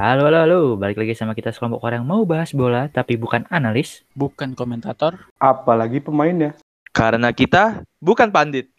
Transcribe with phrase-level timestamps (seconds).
[0.00, 0.60] Halo, halo, halo.
[0.80, 4.00] Balik lagi sama kita sekelompok orang yang mau bahas bola, tapi bukan analis.
[4.16, 5.28] bukan komentator.
[5.36, 6.56] apalagi pemainnya.
[6.88, 8.72] Karena kita bukan pandit.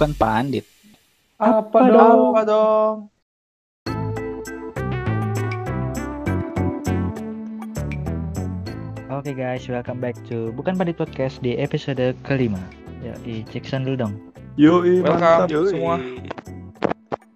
[0.00, 0.64] Bukan pandit.
[1.36, 2.32] Apa, dong?
[2.32, 2.94] Apa dong?
[9.12, 12.56] Oke guys, welcome back to Bukan Pandit Podcast di episode kelima.
[13.04, 14.14] Ya, di Jackson dulu dong.
[14.56, 15.68] Yoi, Welcome mantap.
[15.68, 16.00] semua.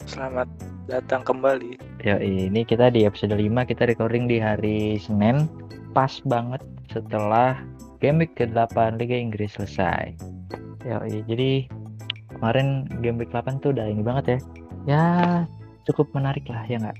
[0.09, 0.49] Selamat
[0.89, 1.77] datang kembali.
[2.01, 5.53] Ya, ini kita di episode 5 kita recording di hari Senin.
[5.93, 7.61] Pas banget setelah
[8.01, 10.17] game week ke-8 Liga Inggris selesai.
[10.89, 11.69] Ya, jadi
[12.45, 14.39] kemarin game week 8 tuh udah ini banget ya.
[14.85, 15.05] Ya,
[15.89, 16.99] cukup menarik lah ya nggak?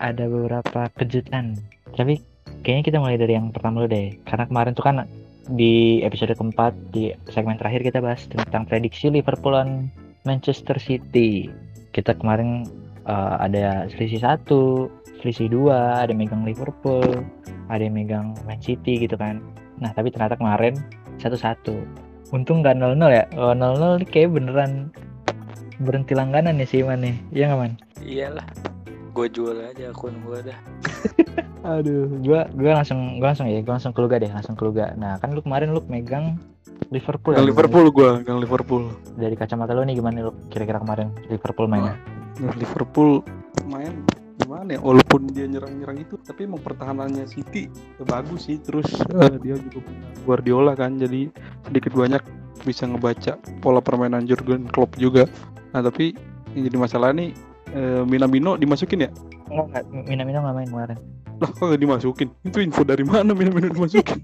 [0.00, 1.60] Ada beberapa kejutan.
[1.92, 2.24] Tapi
[2.64, 4.16] kayaknya kita mulai dari yang pertama dulu deh.
[4.24, 5.04] Karena kemarin tuh kan
[5.52, 9.92] di episode keempat di segmen terakhir kita bahas tentang prediksi Liverpool lawan
[10.24, 11.52] Manchester City.
[11.92, 12.64] Kita kemarin
[13.04, 14.88] eh, ada selisih satu,
[15.20, 17.04] selisih dua, ada megang Liverpool,
[17.68, 19.44] ada megang Man City gitu kan.
[19.76, 20.72] Nah tapi ternyata kemarin
[21.20, 22.08] satu-satu.
[22.30, 23.24] Untung nggak 0-0 ya.
[23.34, 24.94] Oh, 0-0 kayak beneran
[25.82, 27.16] berhenti langganan ya si Iman nih.
[27.34, 27.72] Iya nggak man?
[28.04, 28.46] Iyalah.
[29.10, 30.58] Gue jual aja akun gue dah.
[31.60, 34.96] Aduh, gua gua langsung gua langsung ya, gua langsung keluga deh, langsung keluga.
[34.96, 36.40] Nah, kan lu kemarin lu megang
[36.88, 37.36] Liverpool.
[37.36, 37.52] Gang ya?
[37.52, 38.88] Liverpool gua, gang Liverpool.
[39.20, 42.00] Dari kacamata lu nih gimana lu kira-kira kemarin Liverpool mainnya?
[42.40, 43.20] Gang Liverpool
[43.68, 43.92] main
[44.60, 44.80] gimana ya?
[44.84, 48.60] Walaupun dia nyerang-nyerang itu, tapi emang pertahanannya City ya bagus sih.
[48.60, 51.32] Terus eh, dia juga punya Guardiola kan, jadi
[51.64, 52.20] sedikit banyak
[52.68, 55.24] bisa ngebaca pola permainan Jurgen Klopp juga.
[55.72, 56.12] Nah tapi
[56.52, 57.32] yang jadi masalah nih
[57.72, 59.10] eh, Minamino dimasukin ya?
[59.48, 60.98] Enggak, enggak, Minamino nggak main kemarin.
[61.40, 62.28] Lah kok nggak dimasukin?
[62.44, 64.20] Itu info dari mana Minamino dimasukin?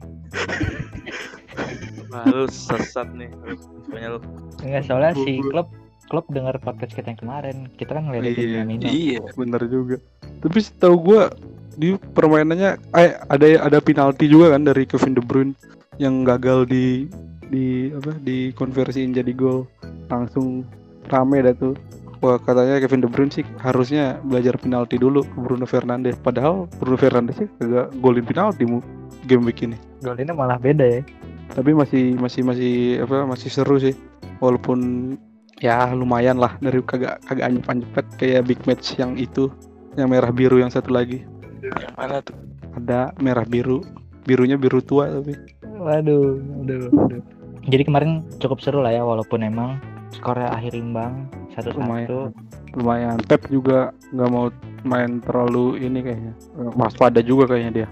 [2.28, 3.32] Lu sesat nih.
[4.60, 5.72] Enggak, soalnya si Klopp
[6.06, 7.56] Klopp dengar podcast kita yang kemarin.
[7.74, 8.86] Kita kan ngeliat Iya, Minamino.
[8.86, 9.20] Iya.
[9.34, 9.96] Bener juga.
[10.42, 11.22] Tapi setahu gua
[11.76, 15.52] di permainannya eh, ada ada penalti juga kan dari Kevin De Bruyne
[16.00, 17.04] yang gagal di
[17.52, 19.68] di apa di konversiin jadi gol
[20.08, 20.64] langsung
[21.12, 21.76] rame dah tuh
[22.24, 26.96] wah katanya Kevin De Bruyne sih harusnya belajar penalti dulu ke Bruno Fernandes padahal Bruno
[26.96, 28.80] Fernandes sih kagak golin penalti mu
[29.28, 31.00] game week ini Golinnya malah beda ya.
[31.52, 32.74] tapi masih masih masih
[33.04, 33.92] apa masih seru sih
[34.40, 35.12] walaupun
[35.58, 39.48] ya lumayan lah dari kagak kagak anyep anyepet kayak big match yang itu
[39.96, 41.24] yang merah biru yang satu lagi
[41.64, 42.36] Yang mana tuh?
[42.76, 43.80] ada merah biru
[44.28, 45.32] birunya biru tua tapi
[45.76, 47.22] Waduh, waduh, waduh.
[47.66, 49.80] Jadi kemarin cukup seru lah ya walaupun emang
[50.12, 51.80] skornya akhir imbang satu-satu.
[51.82, 52.30] Lumayan.
[52.76, 54.52] lumayan Pep juga nggak mau
[54.84, 56.32] main terlalu ini kayaknya
[56.76, 57.88] waspada juga kayaknya dia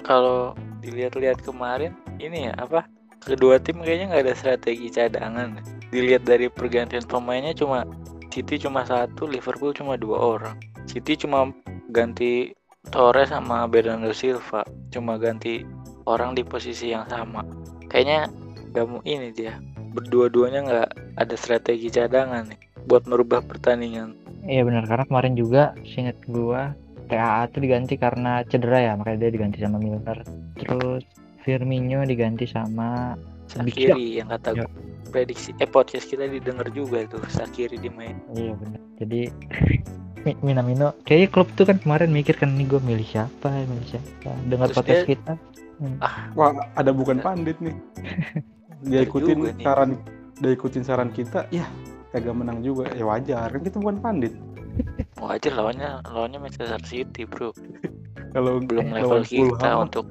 [0.00, 2.88] Kalau dilihat-lihat kemarin, ini ya apa?
[3.20, 5.60] Kedua tim kayaknya nggak ada strategi cadangan.
[5.90, 7.82] Dilihat dari pergantian pemainnya cuma
[8.30, 10.56] City cuma satu, Liverpool cuma dua orang.
[10.86, 11.50] City cuma
[11.90, 12.54] ganti
[12.94, 14.62] Torres sama Bernardo Silva,
[14.94, 15.66] cuma ganti
[16.06, 17.42] orang di posisi yang sama.
[17.90, 18.30] Kayaknya
[18.70, 19.58] nggak mau ini dia.
[19.90, 24.14] Berdua-duanya nggak ada strategi cadangan nih buat merubah pertandingan.
[24.46, 26.72] Iya benar karena kemarin juga seingat gua
[27.10, 30.22] TAA tuh diganti karena cedera ya makanya dia diganti sama Milner.
[30.54, 31.02] Terus
[31.42, 33.18] Firmino diganti sama
[33.50, 34.66] Sakiri yang kata Ya.
[35.08, 38.14] prediksi eh podcast kita didengar juga tuh Sakiri dimain.
[38.30, 38.80] Iya benar.
[38.96, 39.20] Jadi
[40.24, 43.88] Mi- Minamino kayaknya klub tuh kan kemarin mikir kan nih gue milih siapa ya milih
[43.88, 44.30] siapa.
[44.46, 45.32] Dengar Terus podcast dia- kita.
[46.36, 47.72] wah ada bukan pandit nih
[48.92, 49.64] dia ikutin nih.
[49.64, 49.96] saran
[50.36, 51.64] dia ikutin saran kita ya
[52.12, 54.32] kagak menang juga ya wajar kan kita bukan pandit
[55.20, 57.52] Wajar lawannya lawannya Manchester City, Bro.
[58.32, 60.04] kalau Belum level kita untuk.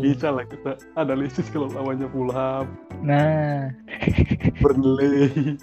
[0.00, 2.66] Bisa lah kita analisis kalau lawannya Fulham
[3.04, 3.68] Nah,
[4.64, 5.60] Burnley.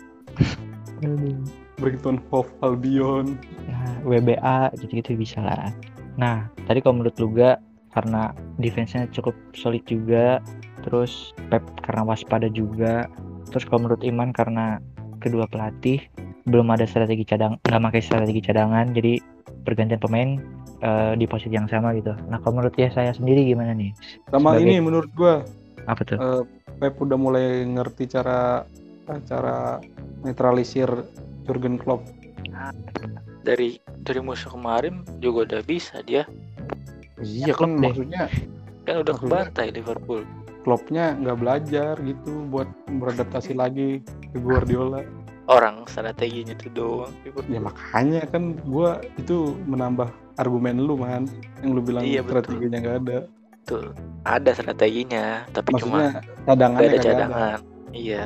[1.81, 3.41] Brighton Hove Albion.
[3.65, 5.73] Nah, WBA gitu-gitu bisa lah.
[6.21, 7.57] Nah, tadi kalau menurut Luga
[7.97, 10.37] karena defense-nya cukup solid juga,
[10.85, 13.09] terus Pep karena waspada juga,
[13.49, 14.77] terus kalau menurut Iman karena
[15.17, 15.99] kedua pelatih
[16.45, 19.17] belum ada strategi cadang, nggak pakai strategi cadangan, jadi
[19.65, 20.29] pergantian pemain
[20.81, 22.11] eh, di posisi yang sama gitu.
[22.27, 23.93] Nah, kalau menurut ya saya sendiri gimana nih?
[24.27, 25.45] sama Sebagai- ini menurut gua
[25.85, 26.17] Apa tuh?
[26.17, 26.43] eh,
[26.75, 28.65] Pep udah mulai ngerti cara
[29.23, 29.77] cara
[30.21, 30.87] netralisir
[31.43, 32.05] Jurgen Klopp
[33.41, 36.23] dari dari musuh kemarin juga udah bisa dia
[37.17, 37.91] Iya kan deh.
[37.91, 38.25] maksudnya
[38.81, 40.21] kan udah Maksudnya- kebantai Liverpool
[40.61, 45.01] klubnya nggak belajar gitu buat beradaptasi lagi ke Guardiola.
[45.47, 47.51] orang strateginya tuh doang Liverpool.
[47.51, 50.07] Ya makanya kan gua itu menambah
[50.41, 51.29] argumen lu man
[51.61, 53.19] yang lu bilang Iya, strateginya nggak ada.
[53.53, 53.93] Betul.
[54.23, 57.13] ada strateginya tapi cuma Maksudnya nggak cadangannya ada kagak ada.
[57.13, 57.59] cadangan
[57.93, 58.23] iya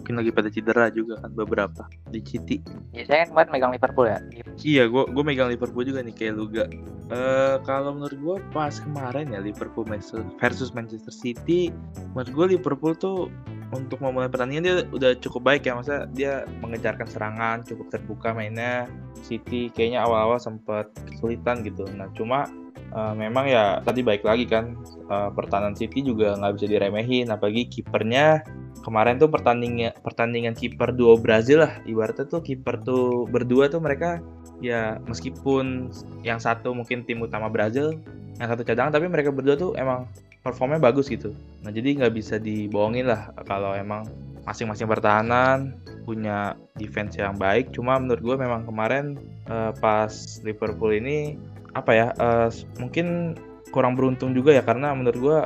[0.00, 2.58] Mungkin lagi pada cedera juga kan beberapa di City.
[2.90, 4.18] Ya, saya kan kemarin megang Liverpool ya.
[4.58, 6.64] Iya, gue gue megang Liverpool juga nih kayak Luga.
[7.06, 11.70] Eh kalau menurut gue pas kemarin ya Liverpool versus- versus Manchester City,
[12.10, 13.30] menurut gue Liverpool tuh
[13.70, 18.90] untuk memulai pertandingan dia udah cukup baik ya, masa dia mengejarkan serangan cukup terbuka mainnya.
[19.20, 21.84] City kayaknya awal-awal sempat kesulitan gitu.
[21.92, 24.74] Nah cuma eh, memang ya tadi baik lagi kan
[25.06, 28.42] eh, pertahanan City juga nggak bisa diremehin, apalagi kipernya
[28.80, 34.24] kemarin tuh pertandingan pertandingan kiper duo Brazil lah ibaratnya tuh kiper tuh berdua tuh mereka
[34.64, 35.92] ya meskipun
[36.24, 38.00] yang satu mungkin tim utama Brazil
[38.40, 40.08] yang satu cadangan tapi mereka berdua tuh emang
[40.40, 41.36] performnya bagus gitu.
[41.60, 44.08] Nah jadi nggak bisa dibohongin lah kalau emang
[44.48, 45.76] masing-masing pertahanan
[46.08, 47.70] punya defense yang baik.
[47.76, 50.10] Cuma menurut gue memang kemarin eh, pas
[50.42, 51.36] Liverpool ini
[51.76, 52.48] apa ya eh,
[52.80, 53.36] mungkin
[53.70, 54.64] kurang beruntung juga ya.
[54.64, 55.38] Karena menurut gue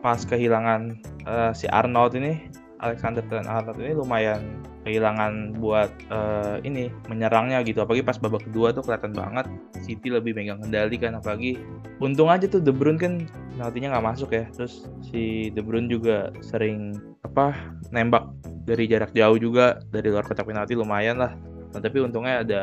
[0.00, 0.96] pas kehilangan
[1.28, 2.47] eh, si Arnold ini
[2.78, 7.82] Alexander Trent Arnold ini lumayan kehilangan buat eh, ini menyerangnya gitu.
[7.82, 9.46] Apalagi pas babak kedua tuh kelihatan banget
[9.82, 11.18] City lebih megang kendali kan.
[11.18, 11.58] Apalagi
[11.98, 13.12] untung aja tuh De Bruyne kan
[13.54, 14.44] penaltinya nggak masuk ya.
[14.54, 16.94] Terus si De Bruyne juga sering
[17.26, 17.54] apa
[17.90, 18.30] nembak
[18.64, 19.82] dari jarak jauh juga.
[19.90, 21.34] Dari luar kotak penalti lumayan lah
[21.74, 22.62] nah, tapi untungnya ada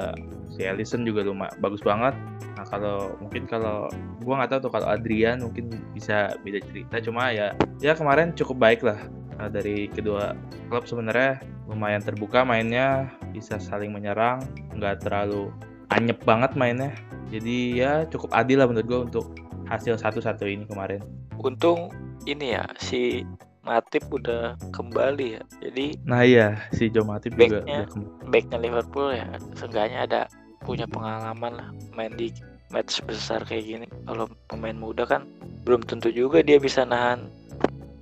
[0.53, 2.15] si Alisson juga lumayan bagus banget.
[2.55, 3.91] Nah kalau mungkin kalau
[4.23, 7.01] gua nggak tahu tuh kalau Adrian mungkin bisa beda cerita.
[7.03, 7.51] Cuma ya
[7.83, 8.97] ya kemarin cukup baik lah
[9.35, 10.33] Nah, dari kedua
[10.71, 11.43] klub sebenarnya.
[11.65, 14.37] Lumayan terbuka mainnya bisa saling menyerang
[14.77, 15.49] nggak terlalu
[15.89, 16.93] anyep banget mainnya.
[17.33, 19.25] Jadi ya cukup adil lah menurut gue untuk
[19.65, 21.01] hasil satu-satu ini kemarin.
[21.41, 21.89] Untung
[22.29, 23.25] ini ya si
[23.65, 27.75] Matip udah kembali ya jadi nah iya si Joe Matip juga Backnya.
[27.81, 28.29] udah kembali.
[28.29, 29.27] backnya Liverpool ya
[29.57, 30.21] seenggaknya ada
[30.61, 32.29] punya pengalaman lah main di
[32.73, 35.25] match besar kayak gini kalau pemain muda kan
[35.65, 37.29] belum tentu juga dia bisa nahan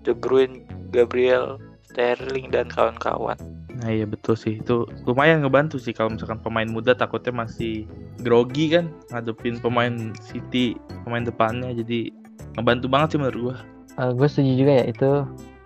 [0.04, 3.40] De Bruyne, Gabriel, Sterling dan kawan-kawan
[3.74, 7.84] Nah iya betul sih itu lumayan ngebantu sih kalau misalkan pemain muda takutnya masih
[8.22, 12.14] grogi kan ngadepin pemain City pemain depannya jadi
[12.56, 13.56] ngebantu banget sih menurut gua.
[14.14, 15.12] gue setuju juga ya itu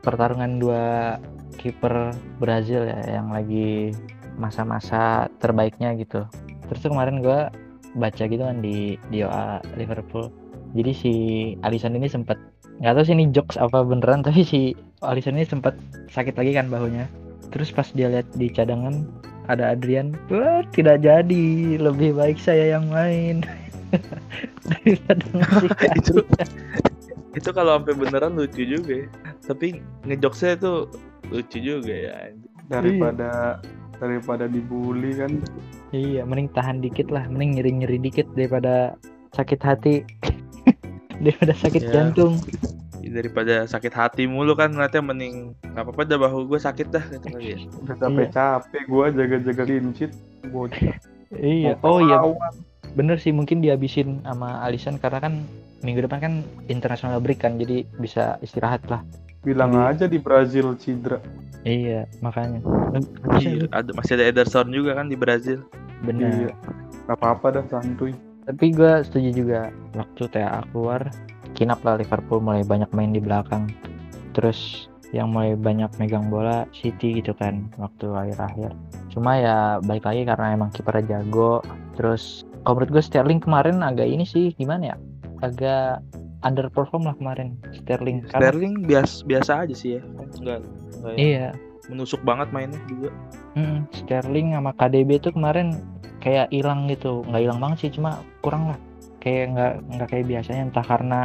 [0.07, 1.19] pertarungan dua
[1.59, 3.91] kiper Brazil ya yang lagi
[4.39, 6.23] masa-masa terbaiknya gitu.
[6.71, 7.51] Terus tuh kemarin gue
[7.99, 10.31] baca gitu kan di di OA Liverpool.
[10.71, 11.13] Jadi si
[11.67, 12.39] Alisson ini sempat
[12.79, 14.71] nggak tahu sih ini jokes apa beneran tapi si
[15.03, 15.75] Alisson ini sempat
[16.15, 17.03] sakit lagi kan bahunya.
[17.51, 19.03] Terus pas dia lihat di cadangan
[19.47, 23.47] ada Adrian, wah tidak jadi, lebih baik saya yang main.
[24.67, 25.71] Daripada ngasih
[27.37, 29.07] Itu kalau sampai beneran lucu juga ya.
[29.45, 29.77] Tapi
[30.09, 30.71] ngejokesnya itu
[31.29, 32.33] lucu juga ya.
[32.65, 33.61] Daripada
[33.97, 35.41] daripada dibully kan
[35.89, 38.97] Iya, mending tahan dikit lah, mending nyeri-nyeri dikit daripada
[39.31, 40.03] sakit hati.
[41.23, 41.91] daripada sakit Ya.
[41.93, 42.41] jantung.
[43.07, 47.27] Daripada sakit hati mulu kan ngeliatnya mending nggak apa-apa dah bahu gue sakit dah gitu
[47.31, 47.57] kali ya.
[47.79, 50.11] udah capek-capek gua jaga-jaga clean sheet
[50.51, 50.97] bocah.
[51.27, 51.75] Iya.
[51.83, 52.23] Oh iya.
[52.97, 55.45] Bener sih mungkin dihabisin sama Alisson karena kan
[55.85, 56.33] minggu depan kan
[56.65, 59.05] international break kan, jadi bisa istirahat lah.
[59.45, 61.21] Bilang Jadi- aja di Brazil cedera.
[61.61, 62.63] Iya, makanya.
[63.37, 65.61] Iya, ada, masih ada Ederson juga kan di Brazil.
[65.97, 66.29] bener.
[66.29, 66.53] Iya.
[67.09, 68.13] Gak apa-apa dah santuy.
[68.45, 69.61] Tapi gue setuju juga
[69.97, 71.09] waktu TA keluar,
[71.57, 73.67] kinap lah Liverpool mulai banyak main di belakang.
[74.37, 78.71] Terus yang mulai banyak megang bola City gitu kan waktu akhir-akhir.
[79.11, 81.59] Cuma ya balik lagi karena emang kipernya jago.
[81.99, 84.95] Terus kalau menurut gue Sterling kemarin agak ini sih gimana ya?
[85.39, 86.03] Agak
[86.43, 88.27] underperform lah kemarin Sterling.
[88.27, 90.01] Karena- Sterling biasa biasa aja sih ya.
[90.35, 90.67] Enggak
[90.99, 91.47] enggak yang Iya.
[91.87, 93.15] menusuk banget mainnya juga.
[93.55, 95.79] Mm, Sterling sama KDB tuh kemarin
[96.19, 98.79] kayak hilang gitu, nggak hilang banget sih, cuma kurang lah.
[99.23, 101.19] Kayak nggak nggak kayak biasanya entah karena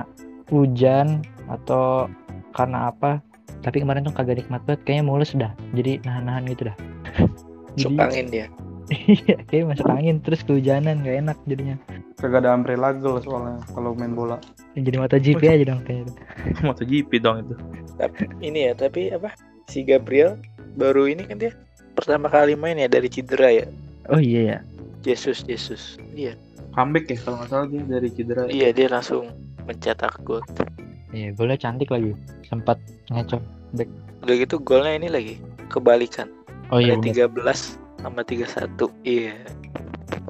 [0.46, 2.06] hujan atau
[2.54, 3.18] karena apa.
[3.66, 5.50] Tapi kemarin tuh kagak nikmat banget, kayaknya mulus dah.
[5.74, 6.76] Jadi nahan-nahan gitu dah.
[7.82, 8.46] Jadi angin dia
[8.92, 11.76] iya, kayak masuk angin terus kehujanan nggak enak jadinya.
[12.16, 14.36] Kagak ada umbrella girl soalnya kalau main bola.
[14.72, 16.14] Jadi MotoGP aja dong kayaknya.
[16.66, 17.54] MotoGP dong itu.
[18.40, 19.30] ini ya tapi apa
[19.66, 20.36] si Gabriel
[20.74, 21.52] baru ini kan dia
[21.92, 23.66] pertama kali main ya dari cedera ya
[24.08, 24.58] Oh iya ya.
[25.00, 26.34] Jesus Jesus iya
[26.72, 28.42] Comeback ya kalau nggak salah dia dari cedera.
[28.48, 29.28] iya dia langsung
[29.62, 30.42] mencetak gol
[31.12, 32.16] Iya, golnya cantik lagi.
[32.42, 32.80] Sempat
[33.12, 33.42] ngecok.
[34.24, 35.34] udah gitu golnya ini lagi
[35.68, 36.26] kebalikan
[36.72, 37.28] Oh iya ada bener.
[37.28, 39.38] 13 sama 31 iya.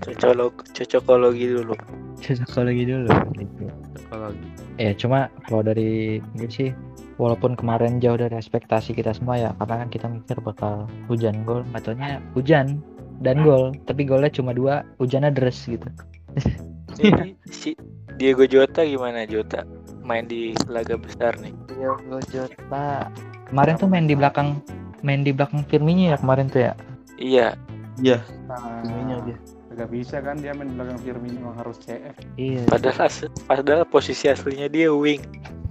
[0.02, 1.74] Cocok cocokologi dulu.
[2.22, 3.64] cocokologi dulu gitu.
[4.12, 4.30] Kalau
[4.78, 6.70] ya cuma kalau dari gue sih
[7.18, 11.66] walaupun kemarin jauh dari ekspektasi kita semua ya karena kan kita mikir bakal hujan gol.
[11.74, 12.78] Katanya hujan
[13.24, 15.88] dan gol tapi golnya cuma dua hujannya deres gitu.
[17.00, 17.72] Ini si
[18.20, 19.24] Diego Jota gimana?
[19.24, 19.64] Jota?
[20.04, 21.54] Main di laga besar nih.
[21.72, 23.08] Diogo Jota.
[23.48, 24.60] Kemarin tuh main di belakang
[25.02, 26.72] main di belakang Firmino ya kemarin tuh ya
[27.20, 27.54] Iya,
[28.00, 28.82] iya, Nah,
[29.26, 29.36] dia.
[29.72, 32.12] Gak bisa kan dia main di belakang Firmino harus CF.
[32.36, 33.08] iya padahal
[33.48, 35.24] padahal posisi aslinya dia wing.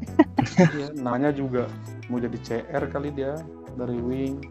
[0.78, 1.70] iya, namanya juga
[2.10, 3.38] mau jadi CR kali dia
[3.78, 4.42] dari wing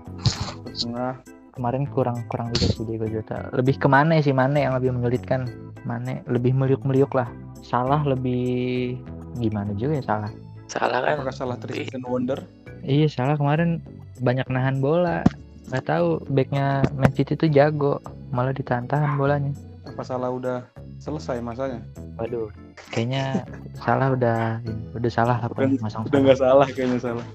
[0.64, 1.18] ke tengah.
[1.50, 5.50] kemarin kurang kurang juga sih Diego Jota lebih ke Mane sih Mane yang lebih menyulitkan
[5.82, 7.26] Mane lebih meliuk-meliuk lah
[7.61, 8.97] salah lebih
[9.37, 10.32] gimana juga ya salah
[10.70, 11.18] Salah kan?
[11.18, 12.38] Apakah salah Tristan Wonder?
[12.87, 13.82] Iya salah kemarin
[14.23, 15.26] banyak nahan bola.
[15.69, 18.00] Gak tahu backnya Man City tuh jago,
[18.33, 19.52] malah ditahan-tahan bolanya.
[19.85, 20.64] Apa salah udah
[20.97, 21.85] selesai masanya?
[22.17, 22.49] Waduh,
[22.93, 23.45] kayaknya
[23.76, 24.61] salah udah
[24.97, 27.26] udah salah lah pokoknya masang Udah nggak salah kayaknya salah.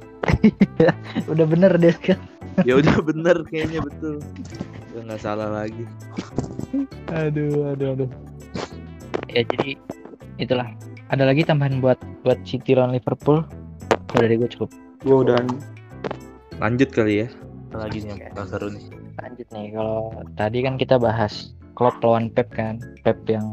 [1.31, 2.19] udah bener deh kan.
[2.63, 4.21] Ya udah bener kayaknya betul.
[4.93, 5.83] Udah nggak salah lagi.
[7.11, 8.09] Aduh, aduh, aduh.
[9.29, 9.75] Ya jadi
[10.39, 10.69] itulah.
[11.13, 13.45] Ada lagi tambahan buat buat City lawan Liverpool?
[14.09, 14.69] Kalau dari gue cukup.
[15.05, 15.37] Gua udah
[16.57, 17.27] Lanjut kali ya.
[17.75, 18.85] Apa lagi nih yang bakal seru nih.
[19.19, 19.99] Lanjut nih, kalau
[20.39, 23.43] tadi kan kita bahas Klopp lawan Pep kan, Pep yang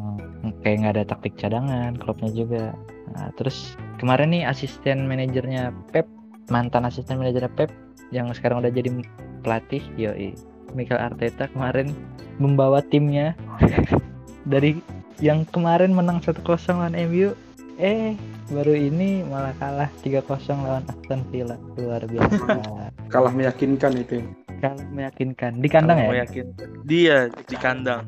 [0.62, 2.71] kayak nggak ada taktik cadangan, Kloppnya juga.
[3.19, 6.07] Nah, terus kemarin nih asisten manajernya Pep,
[6.55, 7.75] mantan asisten manajernya Pep
[8.14, 8.95] yang sekarang udah jadi
[9.43, 10.38] pelatih, yoi.
[10.71, 11.91] Mikel Arteta kemarin
[12.38, 13.35] membawa timnya
[14.55, 14.79] dari
[15.19, 17.35] yang kemarin menang 1-0 lawan MU,
[17.83, 18.14] eh
[18.50, 20.26] baru ini malah kalah 3-0
[20.58, 21.56] lawan Aston Villa.
[21.78, 22.42] Luar biasa.
[23.14, 24.25] kalah meyakinkan itu.
[24.58, 26.11] Kalah meyakinkan di kandang Kalau ya?
[26.11, 26.46] mau yakin.
[26.82, 28.02] Dia di kandang.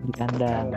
[0.00, 0.72] di kandang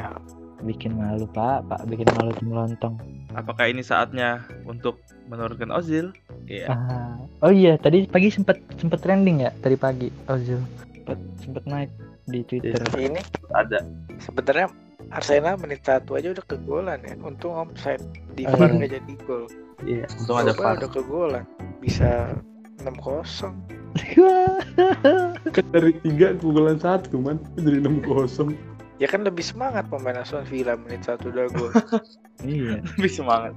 [0.64, 2.96] bikin malu pak pak bikin malu tim lontong
[3.34, 6.14] Apakah ini saatnya untuk menurunkan Ozil?
[6.46, 6.70] Iya.
[6.72, 7.18] ah.
[7.44, 10.60] oh iya tadi pagi sempet sempet trending ya tadi pagi Ozil
[10.96, 11.92] sempet sempet naik
[12.28, 13.20] di twitter Ini
[13.52, 13.84] Ada.
[14.24, 14.68] sebenarnya
[15.14, 17.14] Arsenal menit satu aja udah kegolan ya.
[17.22, 18.02] Untung offside
[18.34, 18.76] di Oh, VAR iya.
[18.76, 19.44] nggak jadi gol.
[19.86, 20.06] Iya.
[20.20, 20.76] Untung ada VAR.
[20.82, 21.46] udah kegolan.
[21.78, 22.34] Bisa
[22.82, 23.54] 6-0.
[25.54, 28.58] Kan dari tiga keunggulan satu man, dari enam kosong.
[28.98, 31.70] Ya kan lebih semangat pemain Aston Villa menit satu udah gol.
[32.46, 33.54] iya Lebih semangat.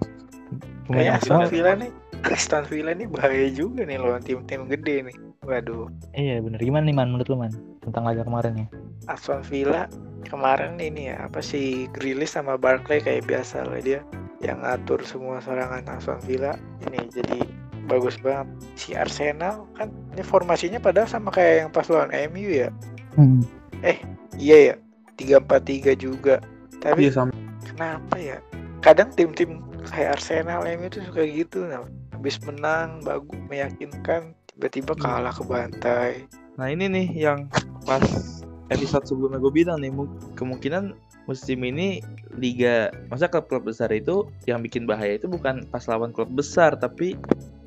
[0.85, 1.91] pemain Kayak Aston Villa nih,
[2.25, 5.17] Aston Villa nih bahaya juga nih lawan tim-tim gede nih.
[5.47, 8.67] Waduh, iya bener gimana nih man menurut lu man tentang laga kemarin ya
[9.07, 9.87] Aston Villa
[10.27, 14.03] kemarin ini ya apa sih Grealish sama Barkley kayak biasa lah dia
[14.45, 16.55] yang ngatur semua serangan Aston Villa.
[16.85, 17.41] Ini jadi
[17.89, 18.47] bagus banget.
[18.77, 22.69] Si Arsenal kan ini formasinya padahal sama kayak yang pas lawan MU ya?
[24.37, 24.75] Iya ya
[25.17, 26.45] tiga empat tiga juga.
[26.85, 27.33] Tapi Iya sama.
[27.65, 28.39] kenapa ya?
[28.85, 35.33] Kadang tim-tim kayak Arsenal MU itu suka gitu nah habis menang bagus meyakinkan tiba-tiba kalah
[35.33, 36.13] ke bantai.
[36.61, 37.49] Nah ini nih yang
[37.89, 38.05] pas
[38.69, 40.95] episode sebelumnya gue bilang nih mu- kemungkinan
[41.27, 42.03] musim ini
[42.35, 47.19] liga masa klub-klub besar itu yang bikin bahaya itu bukan pas lawan klub besar tapi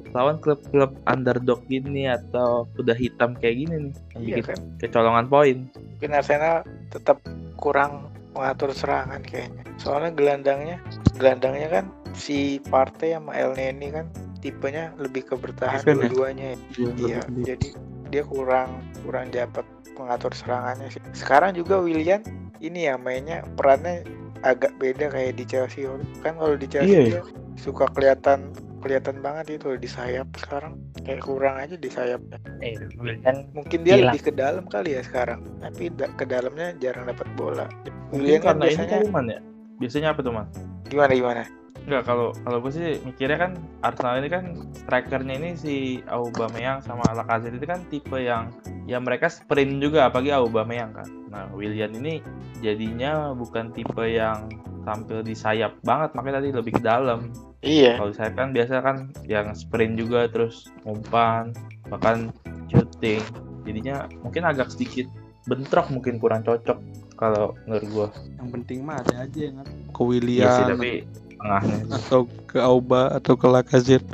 [0.09, 5.25] lawan klub-klub underdog gini atau udah hitam kayak gini nih yang iya bikin kan kecolongan
[5.27, 5.57] poin.
[5.69, 7.19] mungkin Arsenal tetap
[7.55, 10.77] kurang mengatur serangan kayaknya soalnya gelandangnya
[11.19, 14.07] gelandangnya kan si Partey sama El Neni kan
[14.39, 15.93] tipenya lebih ke bertahan ya?
[15.93, 16.57] dua-duanya ya.
[16.79, 17.69] Iya, Iya, jadi
[18.09, 19.67] dia kurang kurang dapat
[19.99, 21.03] mengatur serangannya sih.
[21.11, 22.23] Sekarang juga William
[22.63, 24.07] ini ya mainnya perannya
[24.41, 25.83] agak beda kayak di Chelsea.
[26.23, 27.21] Kan kalau di Chelsea Iya, dia
[27.59, 32.39] suka kelihatan kelihatan banget itu di sayap sekarang kayak kurang aja di sayapnya.
[32.63, 32.79] eh
[33.19, 34.15] kan Mungkin dia Hilang.
[34.15, 35.43] lebih ke dalam kali ya sekarang.
[35.59, 37.67] Tapi da- ke dalamnya jarang dapat bola.
[38.15, 39.39] Mungkin William kan karena ini biasanya kali man ya.
[39.79, 40.47] Biasanya apa tuh man?
[40.89, 41.43] gimana gimana?
[41.89, 44.45] Enggak kalau kalau gue sih mikirnya kan Arsenal ini kan
[44.77, 48.53] strikernya ini si Aubameyang sama Lacazette itu kan tipe yang
[48.85, 51.09] ya mereka sprint juga apalagi Aubameyang kan.
[51.33, 52.21] Nah William ini
[52.61, 54.53] jadinya bukan tipe yang
[54.85, 57.33] tampil di sayap banget makanya tadi lebih ke dalam.
[57.65, 57.97] Iya.
[57.97, 61.57] Kalau saya kan biasa kan yang sprint juga terus umpan
[61.89, 62.29] bahkan
[62.69, 63.25] shooting.
[63.65, 65.09] Jadinya mungkin agak sedikit
[65.49, 66.77] bentrok mungkin kurang cocok
[67.17, 68.07] kalau menurut gua.
[68.37, 70.91] Yang penting mah ada aja yang ke Iya William sih tapi
[71.39, 71.77] tengahnya.
[71.95, 74.07] atau ke Auba atau ke Lacazette.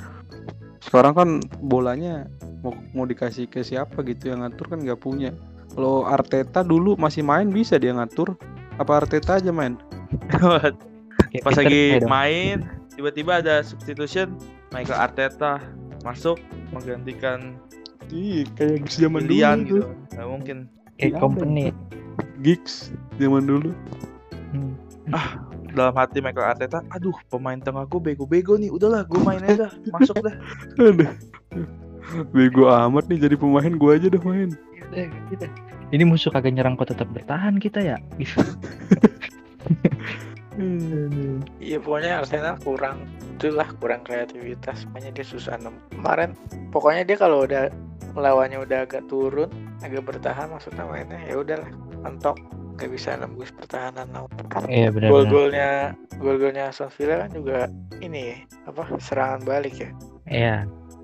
[0.79, 1.29] Sekarang kan
[1.60, 2.29] bolanya
[2.62, 5.34] mau mau dikasih ke siapa gitu yang ngatur kan nggak punya.
[5.74, 8.38] Kalau Arteta dulu masih main bisa dia ngatur.
[8.77, 9.75] Apa Arteta aja main?
[11.46, 12.12] pas lagi dong.
[12.12, 12.58] main
[12.96, 14.36] tiba-tiba ada substitution
[14.72, 15.60] Michael Arteta
[16.03, 16.39] masuk
[16.72, 17.60] menggantikan
[18.13, 20.58] Iya, kayak zaman Willian dulu gitu nggak mungkin
[21.01, 21.63] kayak Iya, company
[22.44, 23.72] Gigs zaman dulu.
[24.53, 24.74] Hmm.
[25.75, 30.17] Dalam hati Michael Arteta aduh pemain tengah gue bego-bego nih udahlah gue main aja masuk
[30.24, 30.36] dah
[30.79, 31.12] Aduh.
[32.32, 34.53] Bego amat nih jadi pemain gua aja dah main.
[35.89, 37.98] Ini musuh kagak nyerang kok tetap bertahan kita ya.
[41.60, 43.03] Iya pokoknya Arsenal kurang
[43.36, 46.32] itulah kurang kreativitas makanya dia susah nem kemarin
[46.72, 47.67] pokoknya dia kalau udah
[48.15, 49.51] lawannya udah agak turun
[49.84, 51.67] agak bertahan maksudnya mainnya ya udahlah
[52.00, 52.39] mentok
[52.75, 54.29] nggak bisa nembus pertahanan lawan
[54.67, 55.10] Iya benar.
[55.10, 55.70] gol-golnya
[56.15, 57.58] gol-golnya Aston Villa kan juga
[57.98, 59.89] ini apa serangan balik ya
[60.25, 60.55] Iya.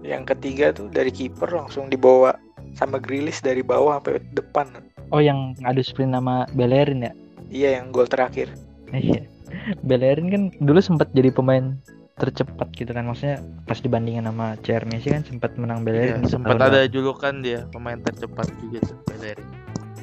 [0.01, 2.35] yang ketiga tuh dari kiper langsung dibawa
[2.73, 4.67] sama Grilis dari bawah sampai depan
[5.11, 7.13] Oh yang adu sprint nama Bellerin ya?
[7.47, 8.51] iya yang gol terakhir
[8.89, 9.23] Iya.
[9.81, 11.75] Bellerin kan dulu sempat jadi pemain
[12.13, 16.59] tercepat gitu kan maksudnya pas dibandingin sama CR Messi kan sempat menang Bellerin Iya, sempat
[16.59, 19.47] ada julukan dia pemain tercepat juga tuh Bellerin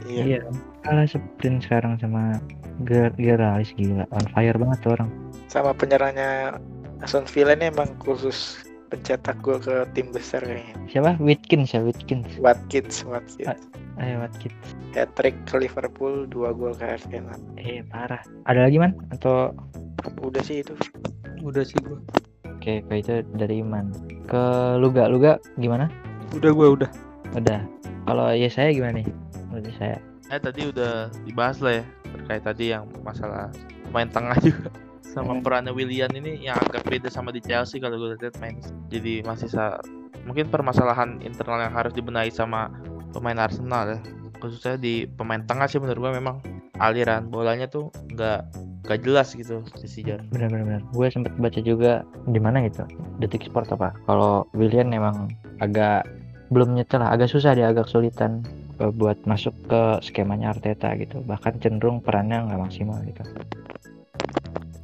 [0.09, 0.41] iya Iya.
[0.81, 2.41] Kalah sprint sekarang sama
[2.83, 5.11] Ger Geralis gila on fire banget tuh orang.
[5.47, 6.57] sama penyerangnya
[6.99, 11.11] Aston Villa ini emang khusus pencetak gol ke tim besar kayaknya Siapa?
[11.19, 12.29] Watkins ya Watkins.
[12.39, 13.49] Watkins Watkins
[13.97, 14.57] Ayo Watkins.
[14.93, 18.21] hat trick ke Liverpool dua gol ke Arsenal Eh parah.
[18.45, 18.93] Ada lagi man?
[19.11, 19.53] Atau
[20.21, 20.73] udah sih itu
[21.41, 21.99] Udah sih gua.
[22.47, 23.91] oke kayak itu dari Iman.
[24.25, 24.43] Ke
[24.77, 25.89] Luga Luga gimana?
[26.33, 26.91] Udah gua udah.
[27.35, 27.61] Udah.
[28.05, 29.07] Kalau ya saya gimana nih?
[29.49, 29.99] Menurut saya.
[30.29, 33.49] eh tadi udah dibahas lah ya terkait tadi yang masalah
[33.89, 34.69] main tengah juga
[35.01, 35.41] sama Hmm.
[35.41, 39.49] perannya Willian ini yang agak beda sama di Chelsea kalau gue lihat main jadi masih
[39.49, 39.81] sa
[40.23, 42.69] mungkin permasalahan internal yang harus dibenahi sama
[43.11, 43.99] pemain Arsenal ya
[44.37, 46.45] khususnya di pemain tengah sih menurut gue memang
[46.77, 48.53] aliran bolanya tuh nggak
[48.85, 50.85] nggak jelas gitu di Sijar Benar-benar.
[50.93, 52.85] Gue sempat baca juga di mana gitu.
[53.17, 53.93] Detik Sport apa?
[54.05, 55.29] Kalau William memang
[55.59, 56.05] agak
[56.49, 58.41] belum nyetel lah, agak susah dia agak sulitan
[58.79, 61.19] buat masuk ke skemanya Arteta gitu.
[61.21, 63.23] Bahkan cenderung perannya nggak maksimal gitu.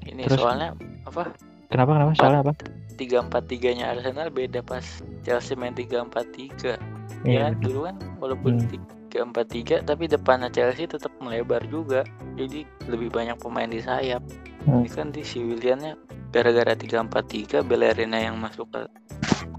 [0.05, 0.39] ini Terus?
[0.39, 0.75] soalnya
[1.05, 1.35] apa
[1.69, 2.13] Kenapa kenapa?
[2.15, 2.55] Soalnya apa?
[2.95, 4.87] tiga empat tiganya Arsenal beda pas
[5.27, 6.79] Chelsea main tiga empat tiga
[7.27, 8.71] Iya, ya dulu kan walaupun Hmm.
[9.11, 12.07] tiga empat tiga tapi depannya Chelsea tetap melebar juga
[12.39, 14.23] jadi lebih banyak pemain di sayap
[14.63, 14.87] Hmm.
[14.87, 15.99] ini kan di si Williannya
[16.31, 18.87] gara-gara tiga empat tiga Bellerina yang masuk ke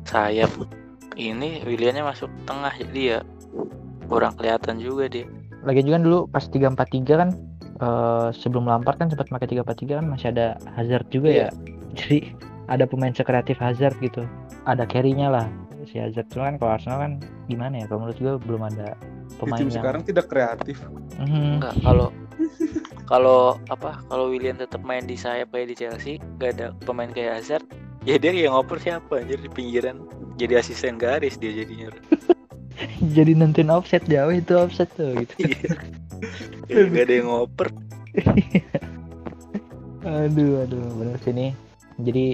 [0.08, 0.52] sayap
[1.20, 3.20] ini Williannya masuk tengah jadi ya
[4.06, 5.26] kurang kelihatan juga dia
[5.66, 7.30] Lagi juga kan dulu pas 343 kan
[7.82, 11.42] eh, sebelum Lampard kan sempat pakai 343 kan masih ada Hazard juga Iya.
[11.42, 11.50] ya.
[12.00, 12.18] Jadi
[12.66, 14.22] ada pemain sekreatif Hazard gitu.
[14.66, 15.46] Ada carry-nya lah
[15.86, 16.30] si Hazard.
[16.30, 17.12] Cuma kan kalau Arsenal kan
[17.46, 17.86] gimana ya?
[17.90, 20.78] Kalau menurut gue belum ada Di pemain tim yang sekarang tidak kreatif.
[21.18, 21.58] Mhm.
[21.58, 22.08] enggak kalau
[23.06, 23.40] kalau
[23.70, 27.66] apa kalau Willian tetap main di sayap kayak di Chelsea gak ada pemain kayak Hazard
[28.04, 30.02] ya dia yang ngoper siapa anjir di pinggiran
[30.36, 31.90] jadi asisten garis dia jadinya
[33.16, 35.50] jadi nentuin offset jauh itu offset tuh gitu.
[36.66, 36.90] Iya.
[36.90, 37.68] gak ada yang ngoper
[40.06, 41.52] aduh aduh bener sih nih.
[42.02, 42.26] Jadi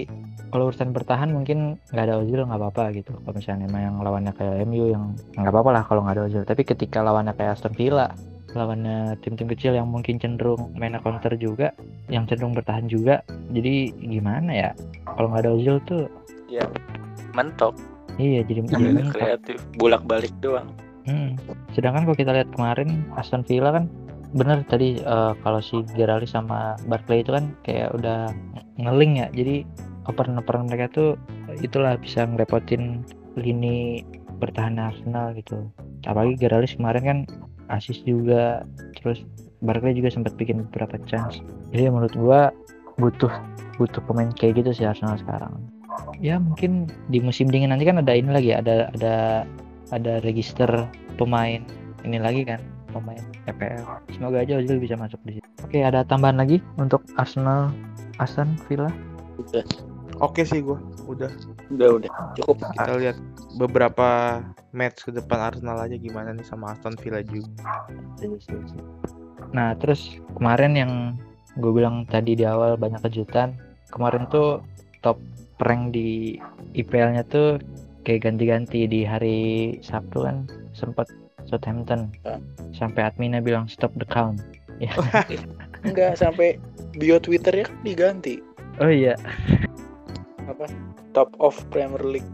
[0.52, 3.16] kalau urusan bertahan mungkin nggak ada Ozil nggak apa-apa gitu.
[3.16, 6.42] Kalau misalnya emang yang lawannya kayak MU yang nggak apa-apa lah kalau nggak ada Ozil.
[6.44, 8.12] Tapi ketika lawannya kayak Aston Villa,
[8.52, 11.72] lawannya tim-tim kecil yang mungkin cenderung main counter juga,
[12.12, 13.24] yang cenderung bertahan juga.
[13.48, 14.70] Jadi gimana ya?
[15.08, 16.04] Kalau nggak ada Ozil tuh,
[16.52, 16.64] ya
[17.32, 17.72] mentok
[18.16, 19.14] iya jadi jadi Nggak mentok.
[19.16, 20.68] kreatif bolak balik doang
[21.02, 21.34] Hmm.
[21.74, 23.90] Sedangkan kalau kita lihat kemarin Aston Villa kan
[24.32, 28.30] bener tadi eh, kalau si Gerali sama Barclay itu kan kayak udah
[28.78, 29.26] ngeling ya.
[29.34, 29.66] Jadi
[30.06, 31.10] operan-operan mereka tuh
[31.58, 33.02] itulah bisa ngerepotin
[33.34, 34.06] lini
[34.38, 35.66] bertahan Arsenal gitu.
[36.06, 37.18] Apalagi Gerali kemarin kan
[37.66, 38.62] asis juga
[39.02, 39.26] terus
[39.58, 41.42] Barclay juga sempat bikin beberapa chance.
[41.74, 42.54] Jadi menurut gua
[42.94, 43.34] butuh
[43.74, 45.66] butuh pemain kayak gitu sih Arsenal sekarang.
[46.22, 49.44] Ya mungkin di musim dingin nanti kan ada ini lagi ada ada
[49.92, 50.68] ada register
[51.20, 51.60] pemain
[52.02, 52.60] ini lagi kan
[52.92, 55.46] pemain EPL semoga aja Ozil bisa masuk di situ.
[55.64, 57.72] Oke ada tambahan lagi untuk Arsenal
[58.20, 58.92] Aston Villa?
[60.20, 60.78] Oke sih gue
[61.08, 61.30] udah.
[61.72, 62.10] Udah udah.
[62.38, 62.62] Cukup.
[62.62, 63.16] Kita lihat
[63.56, 64.38] beberapa
[64.70, 67.48] match ke depan Arsenal aja gimana nih sama Aston Villa juga.
[69.50, 70.92] Nah terus kemarin yang
[71.58, 73.56] gue bilang tadi di awal banyak kejutan
[73.92, 74.64] kemarin tuh
[75.04, 75.20] top
[75.60, 76.40] rank di
[76.72, 77.60] IPL-nya tuh
[78.02, 79.38] kayak ganti-ganti di hari
[79.80, 81.06] Sabtu kan sempat
[81.44, 82.10] Southampton.
[82.72, 84.40] Sampai adminnya bilang stop the count.
[84.80, 84.90] Ya.
[85.86, 86.56] Enggak sampai
[86.96, 88.38] bio Twitter ya kan diganti.
[88.80, 89.18] Oh iya.
[90.46, 90.66] Apa?
[91.12, 92.26] Top of Premier League.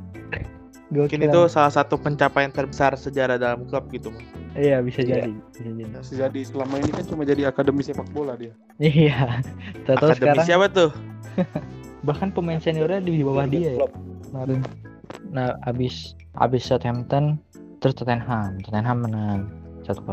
[0.89, 4.25] Mungkin itu salah satu pencapaian terbesar sejarah dalam klub gitu Mas.
[4.57, 5.29] iya bisa Iya.
[5.29, 5.83] jadi bisa jadi.
[6.01, 6.41] Bisa jadi.
[6.49, 8.57] Selama ini kan cuma jadi akademi sepak bola dia.
[8.81, 9.45] iya.
[9.85, 10.91] Tahu akademi sekarang siapa tuh
[12.01, 13.95] bahkan pemain seniornya di bawah dia ya Klopp.
[14.29, 14.61] kemarin.
[15.29, 17.41] Nah, abis abis Southampton
[17.79, 19.41] terus Tottenham, Tottenham menang
[19.83, 20.05] 1-0.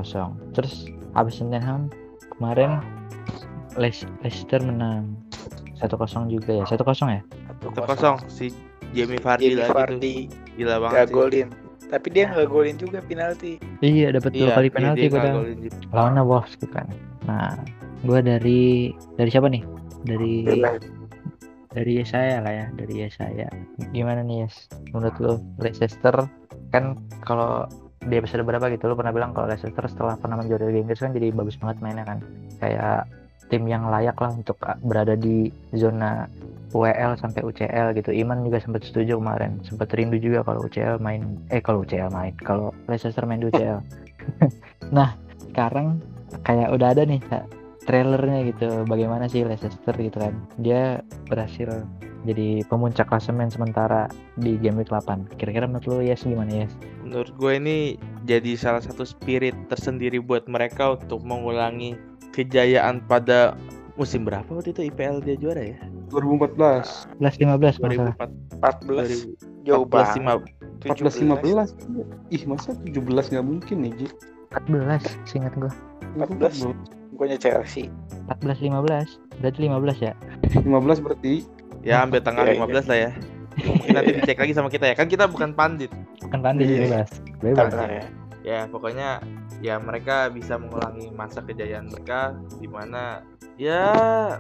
[0.54, 1.92] Terus abis Tottenham
[2.32, 2.80] kemarin
[3.76, 5.20] Leicester menang
[5.76, 5.92] 1-0
[6.30, 6.80] juga ya 1-0
[7.12, 7.22] ya
[7.60, 8.56] Satu kosong si
[8.92, 10.56] Jamie Vardy Jamie lagi Vardy tuh.
[10.56, 11.14] Gila banget gak sih.
[11.14, 11.48] golin.
[11.86, 13.60] Tapi dia nggak golin juga penalti.
[13.80, 15.30] iya dapat dua Iya, kali iya, penalti juga.
[15.92, 16.86] lawannya Wolves bukan
[17.26, 17.58] nah
[18.02, 19.62] gua dari dari siapa nih
[20.04, 20.46] dari
[21.76, 23.52] dari saya lah ya dari saya
[23.92, 24.72] gimana nih Yes?
[24.96, 26.16] Menurut lo Leicester
[26.72, 26.96] kan
[27.28, 27.68] kalau
[28.06, 31.12] di episode berapa gitu lo pernah bilang kalau Leicester setelah pernah menjuarai Liga Inggris kan
[31.12, 32.24] jadi bagus banget mainnya kan?
[32.64, 33.12] Kayak
[33.52, 36.26] tim yang layak lah untuk uh, berada di zona
[36.74, 38.10] WL sampai UCL gitu.
[38.16, 39.62] Iman juga sempat setuju kemarin.
[39.68, 43.80] Sempat rindu juga kalau UCL main eh kalau UCL main kalau Leicester main di UCL
[44.96, 45.16] nah
[45.52, 46.02] sekarang
[46.44, 47.22] kayak udah ada nih
[47.86, 50.34] trailernya gitu bagaimana sih Leicester gitu kan.
[50.60, 51.86] Dia berhasil
[52.26, 54.10] jadi pemuncak klasemen sementara
[54.42, 56.74] di game week 8 kira-kira menurut lu Yes gimana Yes?
[57.06, 57.78] Menurut gue ini
[58.26, 61.94] jadi salah satu spirit tersendiri buat mereka untuk mengulangi
[62.34, 63.54] kejayaan pada
[63.96, 65.78] musim berapa waktu itu IPL dia juara ya?
[66.10, 68.16] 2014 11 15 kalau salah.
[68.60, 69.30] 14
[69.64, 70.42] jauh 14 banget.
[70.86, 71.78] 14
[72.34, 74.08] 15 ih masa 17 nggak mungkin nih Ji?
[74.52, 75.72] 14 seingat gua.
[76.18, 77.05] 14.
[77.16, 77.88] Bukannya Chelsea.
[78.28, 80.14] 14 15 berarti 15 ya
[80.62, 81.34] 15 berarti
[81.86, 82.58] Ya ambil tanggal iya.
[82.58, 83.12] 15 lah ya.
[83.62, 84.98] Mungkin nanti dicek lagi sama kita ya.
[84.98, 85.94] Kan kita bukan pandit.
[86.34, 86.90] kan pandai Iya.
[86.90, 88.06] bebas bebas ya.
[88.42, 89.22] Ya pokoknya
[89.62, 93.22] ya mereka bisa mengulangi masa kejayaan mereka di mana
[93.56, 93.94] ya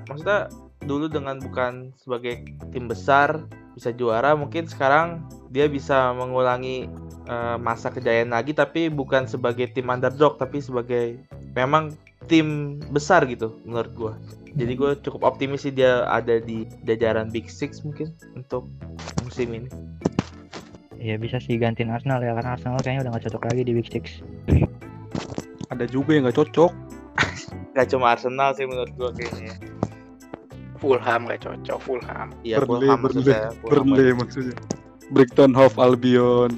[0.09, 0.49] maksudnya
[0.85, 2.41] dulu dengan bukan sebagai
[2.73, 3.45] tim besar
[3.77, 5.21] bisa juara mungkin sekarang
[5.53, 6.89] dia bisa mengulangi
[7.29, 11.21] eh, masa kejayaan lagi tapi bukan sebagai tim underdog tapi sebagai
[11.53, 11.93] memang
[12.25, 14.13] tim besar gitu menurut gua.
[14.55, 18.71] Jadi gue cukup optimis sih dia ada di jajaran Big Six mungkin untuk
[19.27, 19.67] musim ini.
[20.95, 23.87] Ya bisa sih gantiin Arsenal ya karena Arsenal kayaknya udah gak cocok lagi di Big
[23.91, 24.23] Six.
[25.67, 26.71] Ada juga yang nggak cocok.
[27.75, 29.51] Gak cuma Arsenal sih menurut gua kayaknya.
[29.51, 29.55] Ya.
[30.79, 32.31] Fulham gak cocok Fulham.
[32.47, 33.27] Iya, Fulham maksud
[33.67, 34.15] Burnley.
[34.15, 34.55] maksudnya.
[35.11, 36.55] Brighton Hove Albion.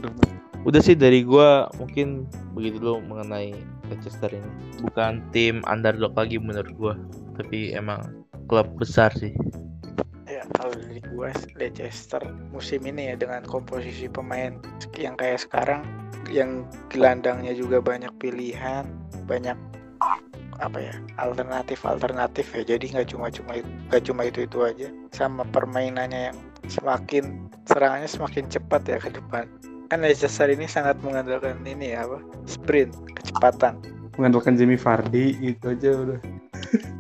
[0.62, 4.50] Udah sih dari gua mungkin begitu dulu mengenai Manchester ini.
[4.84, 6.94] Bukan tim underdog lagi menurut gua,
[7.40, 9.32] tapi emang klub besar sih.
[10.28, 12.22] Ya kalau dari gua Leicester
[12.52, 14.60] musim ini ya dengan komposisi pemain
[15.00, 15.84] yang kayak sekarang
[16.28, 18.84] yang gelandangnya juga banyak pilihan,
[19.26, 19.56] banyak
[20.58, 25.46] apa ya alternatif alternatif ya jadi nggak cuma cuma nggak cuma itu itu aja sama
[25.54, 29.46] permainannya yang semakin serangannya semakin cepat ya ke depan
[29.88, 32.20] kan Leicester ini sangat mengandalkan ini ya apa?
[32.44, 33.80] Sprint kecepatan.
[34.20, 36.20] Mengandalkan Jamie Vardy gitu aja udah.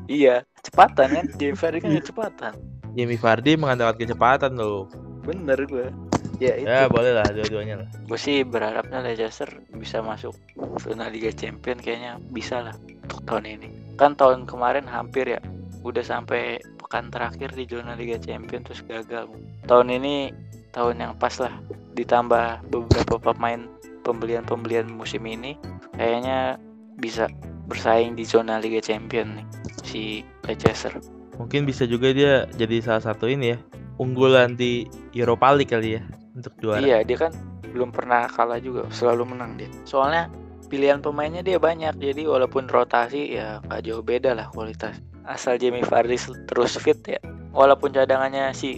[0.08, 1.26] Iya kecepatan kan?
[1.36, 2.54] Jamie Vardy kan kecepatan.
[2.95, 4.88] Jamie Vardy mengandalkan kecepatan loh.
[5.28, 5.91] bener gue
[6.39, 6.63] ya itu.
[6.63, 7.88] Ya boleh lah dua-duanya lah.
[7.91, 10.32] gue sih berharapnya Leicester bisa masuk
[10.80, 13.69] zona Liga Champion kayaknya bisa lah untuk tahun ini.
[14.00, 15.43] Kan tahun kemarin hampir ya
[15.84, 19.28] udah sampai pekan terakhir di zona Liga Champion terus gagal.
[19.67, 20.32] Tahun ini
[20.71, 21.52] tahun yang pas lah
[21.98, 23.66] ditambah beberapa pemain
[24.06, 25.58] pembelian-pembelian musim ini
[25.98, 26.62] kayaknya
[27.02, 27.28] bisa
[27.68, 29.48] bersaing di zona Liga Champion nih
[29.84, 30.02] si
[30.46, 30.96] Leicester
[31.38, 33.58] Mungkin bisa juga dia jadi salah satu ini ya
[34.02, 36.02] unggulan di Europa League kali ya
[36.34, 36.82] untuk juara.
[36.82, 37.34] Iya, dia kan
[37.74, 39.70] belum pernah kalah juga, selalu menang dia.
[39.86, 40.30] Soalnya
[40.70, 44.98] pilihan pemainnya dia banyak, jadi walaupun rotasi ya nggak jauh beda lah kualitas.
[45.28, 46.18] Asal Jamie Vardy
[46.50, 47.22] terus fit ya.
[47.54, 48.74] Walaupun cadangannya si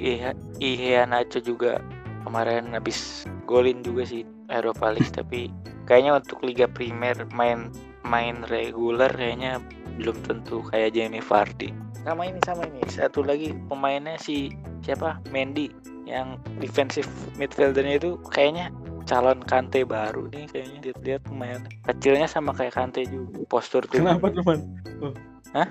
[0.59, 1.83] Ihe Nacho juga
[2.29, 4.21] kemarin habis golin juga sih
[4.53, 5.49] Europa League, tapi
[5.89, 7.73] kayaknya untuk Liga Primer main
[8.05, 9.57] main reguler kayaknya
[9.97, 11.73] belum tentu kayak Jamie Vardy.
[12.05, 14.53] Sama ini sama ini, satu lagi pemainnya si
[14.85, 15.73] siapa Mendy
[16.05, 17.09] yang defensive
[17.41, 18.69] midfieldernya itu kayaknya
[19.09, 24.29] calon Kante baru nih kayaknya lihat-lihat pemain kecilnya sama kayak Kante juga postur tuh kenapa
[24.29, 24.69] teman
[25.01, 25.13] oh.
[25.53, 25.69] Hah?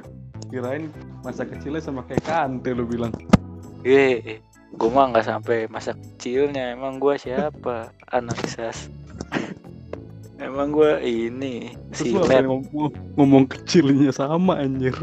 [0.51, 0.91] kirain
[1.23, 3.15] masa kecilnya sama kayak Kante lu bilang
[3.87, 4.43] eh
[4.79, 6.79] gue mah nggak sampai masa kecilnya.
[6.79, 7.91] Emang gue siapa?
[8.15, 8.89] Analisis
[10.39, 14.95] emang gue ini si apa ngomong, ngomong kecilnya sama anjir.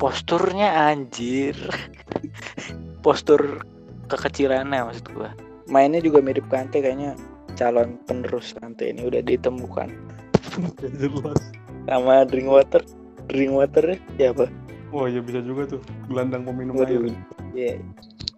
[0.00, 1.54] Posturnya anjir.
[3.04, 3.62] Postur
[4.08, 5.30] kekecilannya maksud gue
[5.70, 7.14] mainnya juga mirip Kante kayaknya.
[7.52, 9.92] Calon penerus Kante ini udah ditemukan.
[10.98, 11.40] Jelas.
[11.84, 12.82] Sama Drinkwater.
[13.28, 14.48] Drinkwater siapa?
[14.92, 15.80] Wah ya bisa juga tuh.
[16.08, 17.06] Gelandang peminum Waduh.
[17.06, 17.16] air
[17.52, 17.76] Iya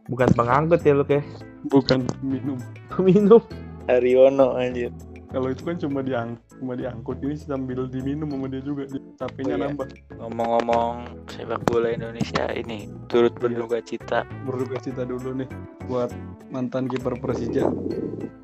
[0.05, 1.25] Bukan pengangkut ya lu kayak
[1.67, 2.61] bukan minum.
[3.01, 3.40] Minum.
[3.85, 4.93] Haryono anjir.
[5.29, 7.19] Kalau itu kan cuma diang cuma diangkut.
[7.19, 8.87] Ini sambil diminum sama dia juga.
[9.19, 9.64] Capeknya Oh, iya.
[9.67, 9.88] nambah.
[10.21, 10.93] Ngomong-ngomong
[11.27, 14.23] sepak bola Indonesia ini turut berduka cita.
[14.45, 15.49] Berduka cita dulu nih
[15.85, 16.12] buat
[16.49, 17.67] mantan kiper Persija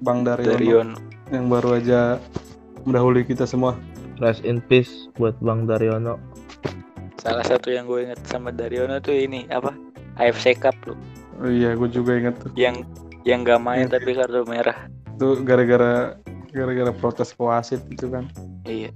[0.00, 0.50] Bang Daryono.
[0.50, 0.96] Daryono.
[1.30, 2.00] Yang baru aja
[2.82, 3.76] mendahului kita semua.
[4.18, 6.16] Rest in peace buat Bang Daryono.
[7.16, 9.76] salah satu yang gue inget sama Daryono tuh ini apa?
[10.16, 10.96] AFC Cup lu
[11.40, 12.50] Oh, iya, gue juga inget tuh.
[12.54, 12.84] yang
[13.22, 13.96] yang gak main Iya.
[13.96, 14.76] tapi kartu merah
[15.12, 16.16] Itu gara-gara
[16.50, 18.24] gara-gara protes ke wasit itu kan.
[18.64, 18.92] iya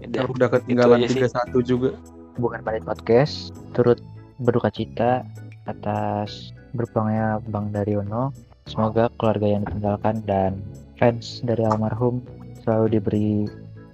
[0.00, 0.24] Udah.
[0.28, 1.90] Udah ketinggalan aja 3-1 juga.
[2.36, 4.00] bukan pada podcast turut
[4.38, 5.24] berduka cita
[5.66, 8.32] atas berpulangnya Bang Daryono.
[8.64, 10.56] Semoga keluarga yang ditinggalkan dan
[10.96, 12.24] fans dari almarhum
[12.60, 13.30] selalu diberi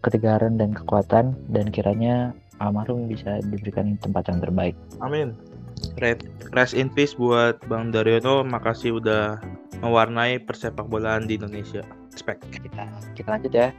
[0.00, 4.74] ketegaran dan kekuatan dan kiranya almarhum bisa diberikan tempat yang terbaik.
[5.00, 5.34] Amin.
[5.96, 8.44] Red, rest in peace buat Bang Daryono.
[8.44, 9.40] Makasih udah
[9.80, 11.84] mewarnai persepak bolaan di Indonesia.
[12.12, 12.44] Respect.
[12.52, 12.84] Kita
[13.16, 13.70] kita lanjut ya.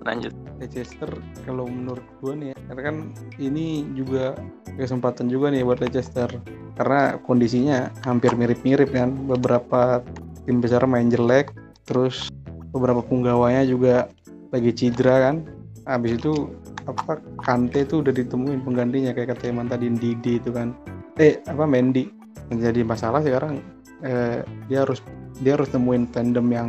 [0.00, 1.12] lanjut Leicester
[1.44, 2.96] kalau menurut gue nih ya, karena kan
[3.36, 4.32] ini juga
[4.80, 6.40] kesempatan juga nih buat Leicester
[6.80, 10.00] karena kondisinya hampir mirip-mirip kan beberapa
[10.48, 11.52] tim besar main jelek
[11.84, 12.32] terus
[12.72, 14.08] beberapa penggawanya juga
[14.56, 15.44] lagi cedera kan
[15.84, 16.48] habis itu
[16.88, 20.72] apa Kante tuh udah ditemuin penggantinya kayak kata Eman tadi Didi itu kan.
[21.20, 22.08] Eh apa Mendy.
[22.50, 23.62] Yang jadi masalah sekarang
[24.02, 25.04] eh, dia harus
[25.40, 26.68] dia harus temuin tandem yang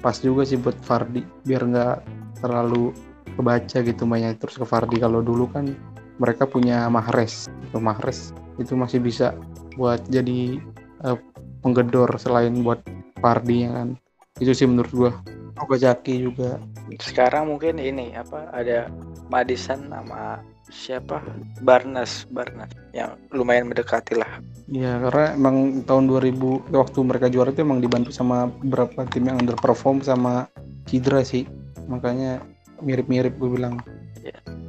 [0.00, 1.96] pas juga sih buat Fardi biar nggak
[2.40, 2.94] terlalu
[3.36, 4.36] kebaca gitu mainnya.
[4.36, 5.72] Terus ke Fardi kalau dulu kan
[6.20, 7.48] mereka punya Mahrez.
[7.68, 9.36] Itu Mahrez itu masih bisa
[9.76, 10.60] buat jadi
[11.04, 11.18] eh,
[11.60, 12.80] penggedor selain buat
[13.20, 13.96] Fardi kan.
[14.40, 15.12] Itu sih menurut gua
[15.60, 16.56] Okazaki juga.
[16.98, 18.88] Sekarang mungkin ini apa ada
[19.28, 20.40] Madison sama
[20.72, 21.20] siapa?
[21.60, 24.40] Barnes Barnes yang lumayan mendekati lah.
[24.70, 29.38] Ya karena emang tahun 2000 waktu mereka juara itu emang dibantu sama beberapa tim yang
[29.42, 30.48] underperform sama
[30.88, 31.44] cedera sih.
[31.90, 32.40] Makanya
[32.80, 33.78] mirip-mirip gue bilang.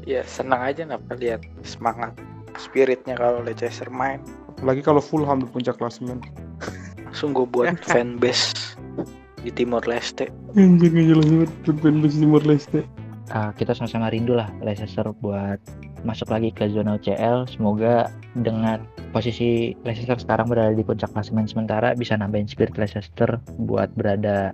[0.04, 2.18] Ya senang aja napa lihat semangat
[2.58, 4.20] spiritnya kalau Leicester main.
[4.58, 6.20] Apalagi kalau Fulham di puncak klasemen
[7.12, 8.56] langsung gue buat fanbase
[9.42, 11.52] di Timor Leste anjir gak jelas banget
[11.82, 12.82] fanbase Timor Leste
[13.32, 15.56] Ah, kita sama-sama rindu lah Leicester buat
[16.04, 17.48] masuk lagi ke zona UCL.
[17.48, 18.84] Semoga dengan
[19.16, 24.52] posisi Leicester sekarang berada di puncak klasemen sementara bisa nambahin spirit Leicester buat berada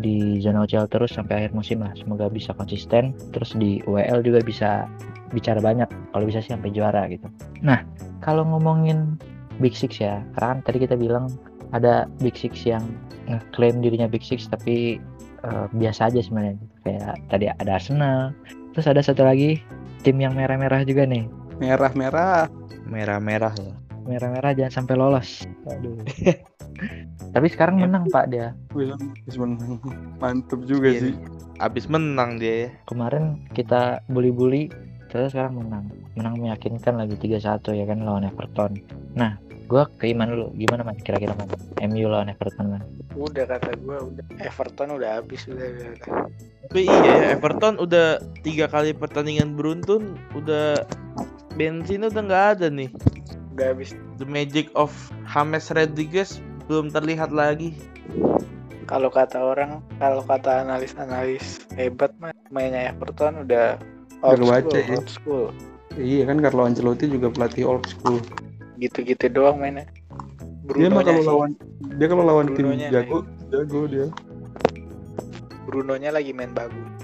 [0.00, 1.92] di zona UCL terus sampai akhir musim lah.
[2.00, 3.12] Semoga bisa konsisten.
[3.36, 4.88] Terus di UEL juga bisa
[5.36, 6.16] bicara banyak.
[6.16, 7.28] Kalau bisa sih sampai juara gitu.
[7.60, 7.84] Nah,
[8.24, 9.20] kalau ngomongin
[9.60, 11.28] Big Six ya, karena kan tadi kita bilang
[11.74, 12.86] ada Big Six yang
[13.26, 15.02] ngeklaim dirinya Big Six tapi
[15.42, 18.30] eh, biasa aja sebenarnya kayak tadi ada Arsenal
[18.72, 19.58] terus ada satu lagi
[20.00, 21.26] tim yang merah-merah juga nih
[21.58, 22.46] merah-merah
[22.84, 23.72] Merah-merah ya.
[24.04, 25.96] merah-merah jangan sampai lolos aduh
[27.34, 28.92] tapi sekarang menang pak dia Wih,
[29.24, 29.80] bisa menang.
[30.20, 31.00] mantep juga Iya.
[31.00, 31.14] sih
[31.56, 32.70] Abis menang dia ya.
[32.84, 34.68] kemarin kita bully-bully
[35.08, 38.78] terus sekarang menang menang meyakinkan lagi 3-1 ya kan lawan Everton
[39.14, 41.48] nah gua ke Iman dulu gimana man kira-kira man
[41.80, 42.82] MU lawan Everton man
[43.14, 46.08] udah kata gue udah Everton udah habis udah, udah, udah.
[46.66, 50.82] Tapi iya ya, Everton udah tiga kali pertandingan beruntun, udah
[51.54, 52.90] bensin udah nggak ada nih.
[53.54, 54.90] udah habis The magic of
[55.30, 57.76] James Rodriguez belum terlihat lagi.
[58.84, 63.80] kalau kata orang kalau kata analis-analis hebat mah mainnya Everton udah
[64.20, 64.92] Udah old school, ya.
[64.92, 65.44] old school
[65.98, 68.18] iya kan Carlo Ancelotti juga pelatih old school
[68.78, 69.86] gitu-gitu doang mainnya
[70.74, 71.50] dia mah kalau sih, lawan
[72.00, 74.08] dia kalau lawan tim jago jago dia
[75.64, 76.94] Brunonya lagi main bagus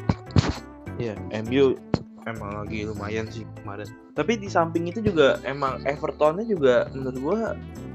[1.00, 1.16] Iya,
[1.48, 1.80] MU
[2.28, 3.88] emang lagi lumayan sih kemarin.
[4.12, 7.40] Tapi di samping itu juga emang Evertonnya juga menurut gua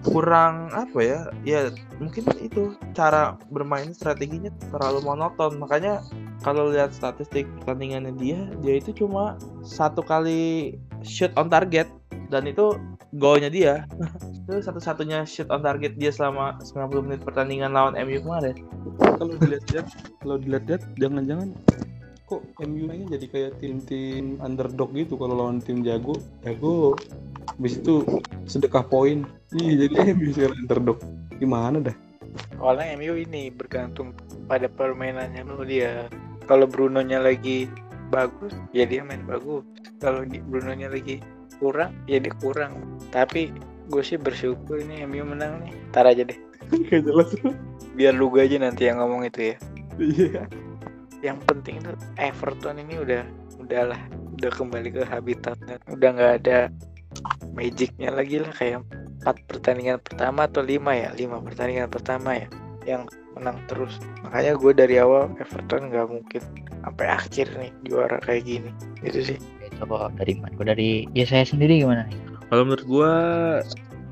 [0.02, 1.20] kurang apa ya?
[1.46, 1.70] Ya
[2.02, 5.62] mungkin itu cara bermain strateginya terlalu monoton.
[5.62, 6.02] Makanya
[6.44, 11.88] kalau lihat statistik pertandingannya dia, dia itu cuma satu kali shoot on target.
[12.34, 12.74] Dan itu
[13.16, 13.86] golnya dia.
[14.46, 18.56] itu satu-satunya shoot on target dia selama 90 menit pertandingan lawan MU kemarin.
[18.96, 19.88] kalau dilihat-lihat
[20.22, 21.50] kalau dilihat-lihat jangan-jangan
[22.26, 26.18] kok MU ini jadi kayak tim-tim underdog gitu kalau lawan tim jago.
[26.46, 26.94] Jago
[27.58, 28.06] habis itu
[28.46, 29.26] sedekah poin.
[29.54, 31.00] Iya jadi MU sekarang underdog.
[31.42, 32.05] Gimana dah
[32.66, 34.18] Soalnya MU ini bergantung
[34.50, 36.10] pada permainannya dulu dia.
[36.50, 37.70] Kalau Brunonya lagi
[38.10, 39.62] bagus, ya dia main bagus.
[40.02, 41.22] Kalau di- Brunonya lagi
[41.62, 42.74] kurang, ya dia kurang.
[43.14, 43.54] Tapi
[43.86, 45.78] gue sih bersyukur ini MU menang nih.
[45.94, 46.34] Ntar aja deh.
[46.90, 47.30] gak jelas
[47.94, 49.56] Biar lu aja nanti yang ngomong itu ya.
[50.02, 50.42] iya
[51.22, 53.22] Yang penting tuh Everton ini udah
[53.62, 54.02] udahlah
[54.42, 55.78] udah kembali ke habitatnya.
[55.94, 56.74] Udah nggak ada
[57.54, 58.82] magicnya lagi lah kayak
[59.26, 62.48] empat pertandingan pertama atau lima ya lima pertandingan pertama ya
[62.86, 66.42] yang menang terus makanya gue dari awal Everton nggak mungkin
[66.86, 68.70] sampai akhir nih juara kayak gini
[69.02, 69.38] itu sih
[69.82, 72.16] kok dari Iman Gua dari ya saya sendiri gimana nih
[72.48, 73.12] Kalau menurut gua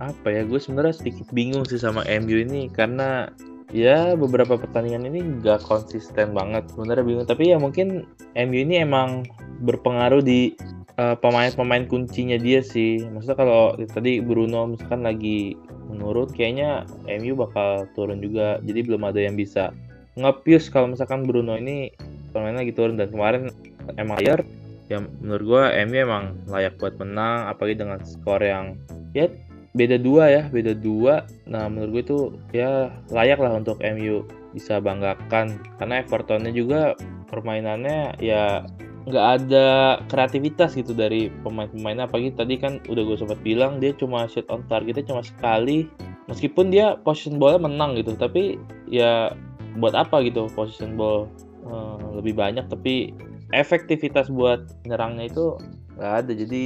[0.01, 0.41] apa ya?
[0.43, 3.29] Gue sebenarnya sedikit bingung sih sama MU ini karena
[3.69, 6.65] ya beberapa pertandingan ini nggak konsisten banget.
[6.73, 7.27] Sebenarnya bingung.
[7.29, 9.29] Tapi ya mungkin MU ini emang
[9.63, 10.57] berpengaruh di
[10.97, 13.01] eh, pemain-pemain kuncinya dia sih.
[13.09, 15.57] Maksudnya kalau tadi Bruno misalkan lagi
[15.89, 18.61] menurun, kayaknya MU bakal turun juga.
[18.61, 19.73] Jadi belum ada yang bisa
[20.13, 21.93] ngepius kalau misalkan Bruno ini
[22.31, 22.97] pemain lagi turun.
[22.97, 23.49] Dan kemarin
[23.97, 24.45] emang layar
[24.91, 27.49] ya menurut gua MU emang layak buat menang.
[27.49, 28.77] Apalagi dengan skor yang
[29.13, 29.29] ya
[29.73, 31.25] beda dua ya beda dua.
[31.49, 32.19] Nah menurut gue itu
[32.53, 35.57] ya layak lah untuk MU bisa banggakan.
[35.81, 36.93] Karena Evertonnya juga
[37.33, 38.61] permainannya ya
[39.03, 39.67] nggak ada
[40.07, 42.07] kreativitas gitu dari pemain-pemainnya.
[42.07, 45.91] Apalagi tadi kan udah gue sempat bilang dia cuma shoot on targetnya cuma sekali.
[46.31, 48.55] Meskipun dia position ballnya menang gitu tapi
[48.87, 49.35] ya
[49.75, 51.27] buat apa gitu position ball
[51.67, 52.63] eh, lebih banyak.
[52.71, 53.11] Tapi
[53.51, 55.59] efektivitas buat nyerangnya itu
[55.99, 56.31] nggak ada.
[56.31, 56.63] Jadi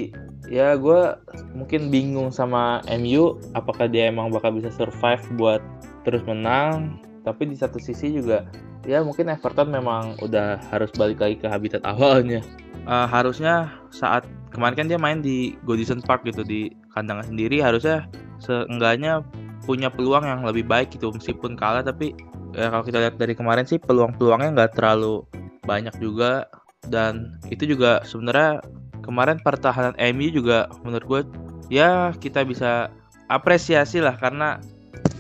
[0.48, 1.18] ya gue
[1.58, 5.62] mungkin bingung sama MU apakah dia emang bakal bisa survive buat
[6.06, 7.02] terus menang.
[7.26, 8.48] Tapi di satu sisi juga
[8.88, 12.40] ya mungkin Everton memang udah harus balik lagi ke habitat awalnya.
[12.88, 14.24] Eh, harusnya saat
[14.56, 18.08] kemarin kan dia main di Goodison Park gitu di kandang sendiri harusnya
[18.40, 19.22] seenggaknya
[19.68, 22.16] punya peluang yang lebih baik gitu meskipun kalah tapi
[22.56, 25.28] ya kalau kita lihat dari kemarin sih peluang-peluangnya nggak terlalu
[25.68, 26.48] banyak juga
[26.88, 28.64] dan itu juga sebenarnya
[29.04, 31.22] kemarin pertahanan MU juga menurut gue
[31.68, 32.88] ya kita bisa
[33.28, 34.64] apresiasi lah karena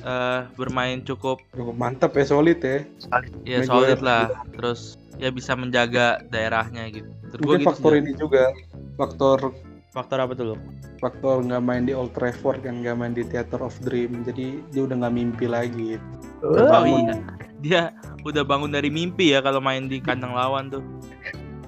[0.07, 2.87] eh, bermain cukup Cukup mantap ya solid ya.
[3.43, 4.23] ya Maguire solid lah.
[4.55, 7.09] Terus ya bisa menjaga daerahnya gitu.
[7.43, 8.43] Gua Mungkin gitu faktor ini juga
[8.95, 9.37] faktor
[9.91, 10.55] faktor apa tuh lo
[11.01, 14.23] faktor nggak main di Old Trafford kan nggak main di Theater of Dream.
[14.23, 15.99] Jadi dia udah nggak mimpi lagi.
[16.41, 17.03] Oh Bangun.
[17.03, 17.15] iya.
[17.57, 17.81] Dia
[18.21, 20.85] udah bangun dari mimpi ya kalau main di kandang lawan tuh.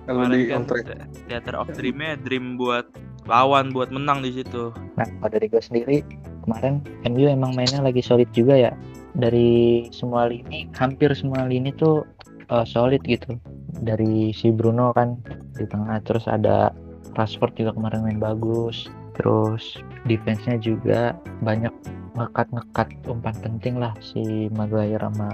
[0.05, 0.99] Kalau di kan Old Trafford.
[1.29, 2.89] Theater of dream-nya dream buat
[3.29, 4.73] lawan buat menang di situ.
[4.97, 6.01] Nah, kalau dari gue sendiri
[6.49, 8.73] kemarin MU emang mainnya lagi solid juga ya.
[9.13, 12.09] Dari semua lini, hampir semua lini tuh
[12.49, 13.37] eh, solid gitu.
[13.85, 15.21] Dari si Bruno kan
[15.53, 16.73] di tengah, terus ada
[17.13, 18.89] Rashford juga kemarin main bagus.
[19.13, 19.77] Terus
[20.09, 21.13] defense-nya juga
[21.45, 21.71] banyak
[22.17, 25.29] ngekat-ngekat umpan penting lah si Maguire sama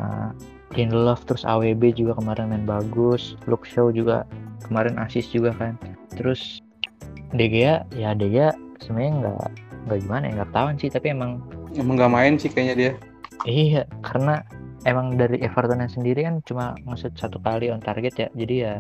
[0.75, 4.27] Lindelof terus AWB juga kemarin main bagus Luke Shaw juga
[4.67, 5.79] kemarin assist juga kan
[6.13, 6.61] terus
[7.33, 9.45] De Gea ya De Gea sebenarnya nggak
[9.85, 11.31] nggak gimana ya nggak ketahuan sih tapi emang
[11.77, 12.91] emang nggak main sih kayaknya dia.
[13.45, 14.41] Iya karena
[14.85, 18.73] emang dari Everton sendiri kan cuma ngesut satu kali on target ya jadi ya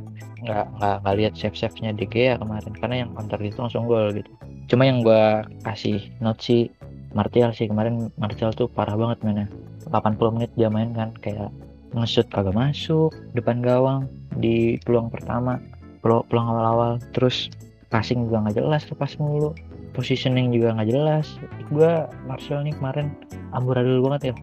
[0.45, 3.61] nggak nggak nggak lihat save save nya De Gea kemarin karena yang on target itu
[3.61, 4.29] langsung gol gitu.
[4.69, 6.69] Cuma yang gua kasih note sih
[7.15, 9.47] Martial sih kemarin Martial tuh parah banget mainnya.
[9.85, 11.53] 80 menit dia main kan kayak
[11.93, 15.61] ngesut kagak masuk depan gawang di peluang pertama
[16.03, 17.47] peluang, peluang awal-awal terus
[17.87, 19.55] passing juga nggak jelas lepas mulu
[19.95, 21.39] positioning juga nggak jelas.
[21.71, 23.15] Gua Martial nih kemarin
[23.55, 24.35] amburadul banget ya.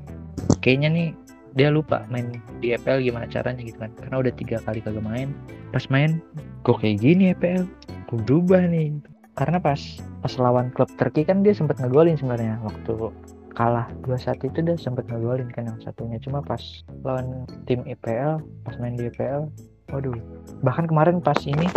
[0.64, 1.08] Kayaknya nih
[1.52, 3.92] dia lupa main di EPL gimana caranya gitu kan.
[4.00, 5.36] Karena udah tiga kali kagak main.
[5.70, 6.24] Pas main
[6.64, 7.68] kok kayak gini EPL
[8.08, 8.96] kok berubah nih?
[9.36, 9.80] Karena pas
[10.24, 12.56] pas lawan klub Turki kan dia sempat ngegolin sebenarnya.
[12.64, 13.12] Waktu
[13.52, 16.16] kalah 2-1 itu dia sempat ngegolin kan yang satunya.
[16.24, 16.60] Cuma pas
[17.04, 19.48] lawan tim EPL pas main di EPL
[19.92, 20.16] waduh.
[20.64, 21.68] Bahkan kemarin pas ini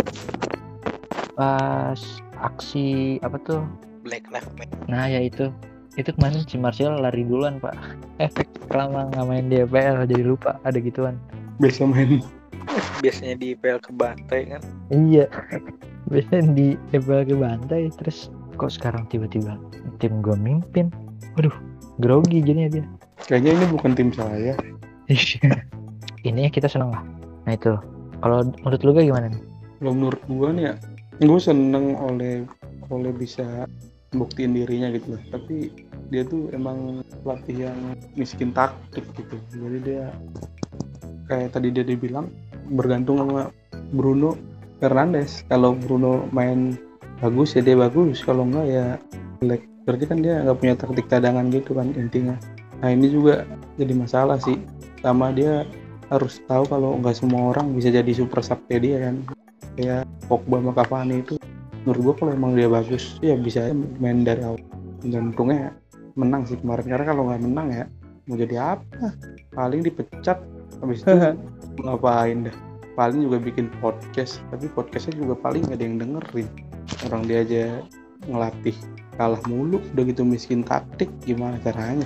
[1.36, 2.00] pas
[2.40, 3.62] aksi apa tuh?
[4.06, 4.78] Black Lives Matter.
[4.86, 5.50] Nah ya itu.
[5.96, 7.74] Itu kemarin si Martial lari duluan pak.
[8.20, 8.46] Efek
[8.76, 11.16] lama nggak main di EPL jadi lupa ada gituan.
[11.58, 12.20] Biasa main.
[13.00, 14.62] Biasanya di IPL kebantai kan.
[14.92, 15.26] iya.
[16.12, 19.58] Biasanya di EPL ke bantai terus kok sekarang tiba-tiba
[19.98, 20.92] tim gue mimpin?
[21.34, 21.54] Waduh
[21.98, 22.84] grogi jadinya dia.
[23.26, 24.54] Kayaknya ini bukan tim saya.
[26.26, 27.06] Ini kita seneng lah.
[27.46, 27.78] Nah itu.
[28.18, 29.42] Kalau menurut lu gimana nih?
[29.78, 30.74] Kalau menurut gua nih ya
[31.20, 32.44] gue seneng oleh
[32.92, 33.64] oleh bisa
[34.12, 35.22] buktiin dirinya gitu lah.
[35.32, 35.72] Tapi
[36.12, 37.78] dia tuh emang pelatih yang
[38.14, 39.36] miskin taktik gitu.
[39.52, 40.04] Jadi dia
[41.26, 42.30] kayak tadi dia dibilang
[42.72, 43.50] bergantung sama
[43.92, 44.36] Bruno
[44.78, 45.42] Fernandes.
[45.48, 46.76] Kalau Bruno main
[47.20, 48.22] bagus ya dia bagus.
[48.22, 48.86] Kalau enggak ya
[49.42, 49.62] jelek.
[49.86, 52.34] Berarti kan dia nggak punya taktik cadangan gitu kan intinya.
[52.82, 53.46] Nah ini juga
[53.80, 54.58] jadi masalah sih.
[55.00, 55.66] Sama dia
[56.06, 59.26] harus tahu kalau nggak semua orang bisa jadi super sub dia kan
[59.76, 61.34] kayak Pogba sama Cavani itu
[61.86, 63.70] menurut gua kalau emang dia bagus ya bisa
[64.02, 64.58] main dari awal.
[65.06, 65.76] Dan untungnya
[66.18, 66.86] menang sih kemarin.
[66.90, 67.84] Karena kalau nggak menang ya
[68.26, 69.14] mau jadi apa?
[69.54, 70.42] Paling dipecat
[70.82, 71.14] habis itu
[71.86, 72.56] ngapain dah?
[72.98, 74.42] Paling juga bikin podcast.
[74.50, 76.48] Tapi podcastnya juga paling nggak ada yang dengerin.
[77.06, 77.62] Orang dia aja
[78.26, 78.74] ngelatih.
[79.16, 82.04] Kalah mulu udah gitu miskin taktik gimana caranya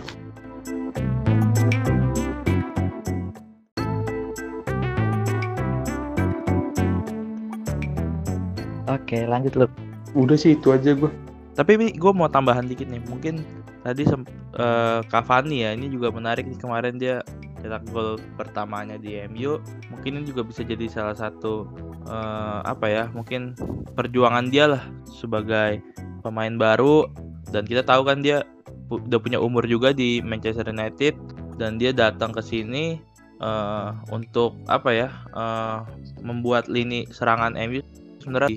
[9.11, 9.67] oke lanjut lu.
[10.15, 11.11] Udah sih itu aja gua.
[11.59, 13.03] Tapi gue mau tambahan dikit nih.
[13.11, 13.43] Mungkin
[13.83, 16.59] tadi sem- eh, Cavani ya, ini juga menarik nih.
[16.63, 17.27] Kemarin dia
[17.59, 19.59] cetak gol pertamanya di MU.
[19.91, 21.67] Mungkin ini juga bisa jadi salah satu
[22.07, 23.59] eh, apa ya mungkin
[23.99, 25.83] perjuangan dia lah sebagai
[26.23, 27.11] pemain baru.
[27.51, 28.47] Dan kita tahu kan dia
[28.87, 31.19] pu- udah punya umur juga di Manchester United.
[31.59, 33.03] Dan dia datang ke sini
[33.43, 35.79] eh, untuk apa ya eh,
[36.23, 37.83] membuat lini serangan MU
[38.23, 38.57] sebenarnya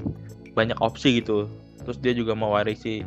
[0.53, 1.49] banyak opsi gitu
[1.83, 3.03] terus dia juga mewarisi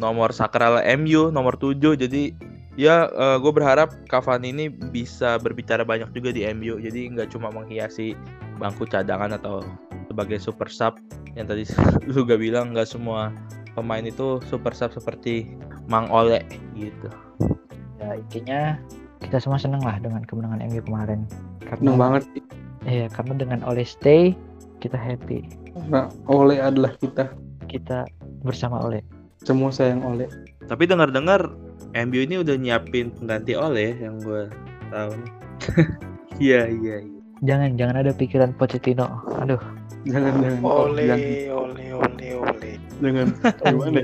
[0.00, 2.34] nomor sakral MU nomor 7 jadi
[2.74, 3.06] ya
[3.38, 8.18] gue berharap Cavani ini bisa berbicara banyak juga di MU jadi nggak cuma menghiasi
[8.58, 9.62] bangku cadangan atau
[10.10, 10.98] sebagai super sub
[11.34, 11.66] yang tadi
[12.10, 13.34] lu gak bilang nggak semua
[13.74, 15.50] pemain itu super sub seperti
[15.86, 16.42] Mang Ole
[16.74, 17.10] gitu
[18.04, 18.60] Ya intinya
[19.24, 21.24] kita semua seneng lah dengan kemenangan MU kemarin.
[21.64, 22.22] Karena Seneng banget.
[22.84, 24.36] Iya, karena dengan Ole stay
[24.84, 25.48] kita happy.
[25.88, 27.28] Nah, Ole adalah kita.
[27.68, 28.08] Kita
[28.42, 29.04] bersama Ole.
[29.44, 30.24] Semua sayang Ole.
[30.64, 31.52] tapi dengar-dengar
[31.92, 34.48] MU ini udah nyiapin pengganti Ole yang gue
[34.88, 35.12] tahu
[36.40, 39.04] iya iya iya Jangan jangan ada pikiran Pochettino.
[39.36, 39.60] Aduh.
[40.08, 40.60] Jangan jangan.
[40.64, 41.20] Ole, Jangan,
[41.52, 42.70] ole, ole, ole.
[43.04, 43.26] jangan.
[43.68, 44.00] Gimana?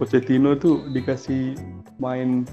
[0.00, 1.60] Pochettino tuh dikasih
[2.00, 2.48] main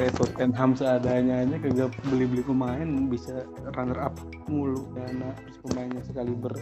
[0.00, 3.44] kayak Tottenham seadanya aja kagak beli-beli pemain bisa
[3.76, 4.16] runner up
[4.48, 6.56] mulu terus pemainnya sekali ber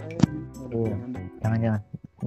[0.68, 0.96] Iya.
[1.40, 1.82] Jangan jangan.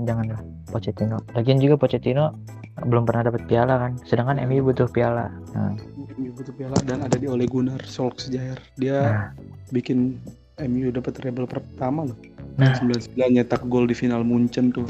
[0.08, 0.42] Jangan lah
[0.72, 1.18] Pochettino.
[1.36, 2.32] Lagian juga Pochettino
[2.80, 3.92] belum pernah dapat piala kan.
[4.08, 5.30] Sedangkan MU butuh piala.
[5.52, 5.76] Nah,
[6.18, 9.28] MU butuh piala dan ada di Ole Gunnar Solskjaer dia nah,
[9.72, 10.20] bikin
[10.62, 12.18] MU dapat treble pertama loh
[12.60, 14.86] nah 99 nyetak gol di final Munchen tuh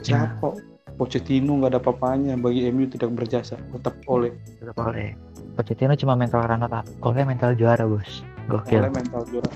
[0.00, 0.56] siapa
[0.94, 5.16] Pochettino nggak ada papanya bagi MU tidak berjasa tetap Ole tetap Ole.
[5.60, 6.88] Pochettino cuma mental runner up.
[7.04, 8.24] Ole mental juara, Bos.
[8.48, 8.80] Gokil.
[8.80, 9.52] Ole mental juara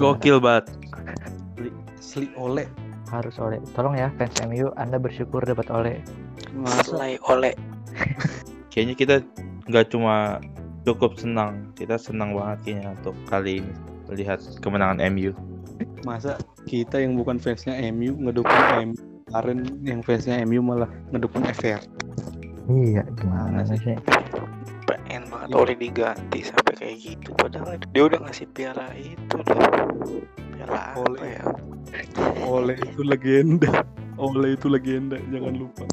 [0.00, 0.72] gokil banget
[2.00, 2.64] asli Ole
[3.12, 3.58] Harus Ole.
[3.74, 5.94] Tolong ya fans MU, Anda bersyukur dapat Ole.
[6.56, 7.52] masa Selai ole.
[8.72, 9.14] kayaknya kita
[9.68, 10.40] nggak cuma
[10.88, 13.72] cukup senang kita senang banget kayaknya untuk kali ini
[14.10, 15.30] melihat kemenangan MU
[16.02, 18.98] masa kita yang bukan fansnya MU ngedukung MU
[19.30, 21.82] kemarin yang fansnya MU malah ngedukung FR
[22.70, 23.98] Iya, gimana Mana sih?
[25.40, 27.32] Banget oleh diganti sampai kayak gitu.
[27.32, 29.56] Padahal dia udah ngasih piala itu loh.
[30.52, 31.32] Piala apa Oleh.
[31.32, 31.44] ya?
[32.44, 33.82] Ole itu legenda
[34.20, 35.88] Ole itu legenda jangan lupa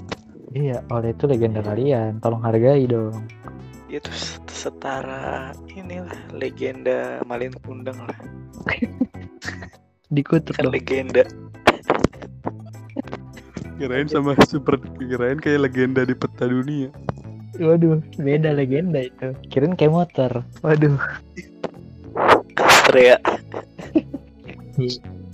[0.52, 2.20] Iya, Ole itu legenda kalian.
[2.20, 3.24] Tolong hargai dong.
[3.88, 4.12] Itu
[4.52, 8.20] setara inilah legenda Malin Kundang lah.
[10.16, 10.76] Dikutuk Kan dong.
[10.76, 11.24] legenda.
[13.78, 16.90] kirain sama super kirain kayak legenda di peta dunia
[17.58, 19.34] Waduh, beda legenda itu.
[19.50, 20.32] Kirain kayak motor.
[20.62, 20.98] Waduh.
[22.58, 23.18] Astrea.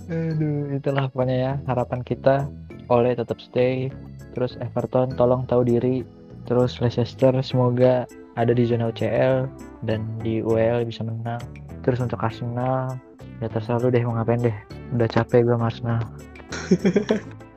[0.08, 2.48] Aduh, itulah pokoknya ya harapan kita.
[2.88, 3.92] Ole tetap stay.
[4.36, 6.08] Terus Everton tolong tahu diri.
[6.48, 8.04] Terus Leicester semoga
[8.36, 9.48] ada di zona UCL
[9.88, 11.40] dan di UEL bisa menang.
[11.84, 13.00] Terus untuk Arsenal
[13.44, 14.58] ya terserah lu deh mau ngapain deh.
[14.96, 16.00] Udah capek gue sama Arsenal.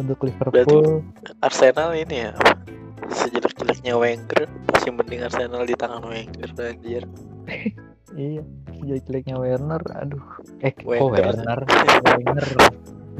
[0.00, 1.02] untuk Liverpool
[1.42, 2.32] Arsenal ini ya?
[3.10, 4.48] Sejelek-jeleknya Wenger.
[4.70, 7.04] Masih mending Arsenal di tangan Wenger anjir.
[8.18, 8.42] iya
[8.80, 10.26] jelek-jeleknya Werner aduh.
[10.62, 11.34] Eh kok Wenger.
[11.34, 11.60] Werner?
[12.06, 12.46] Wenger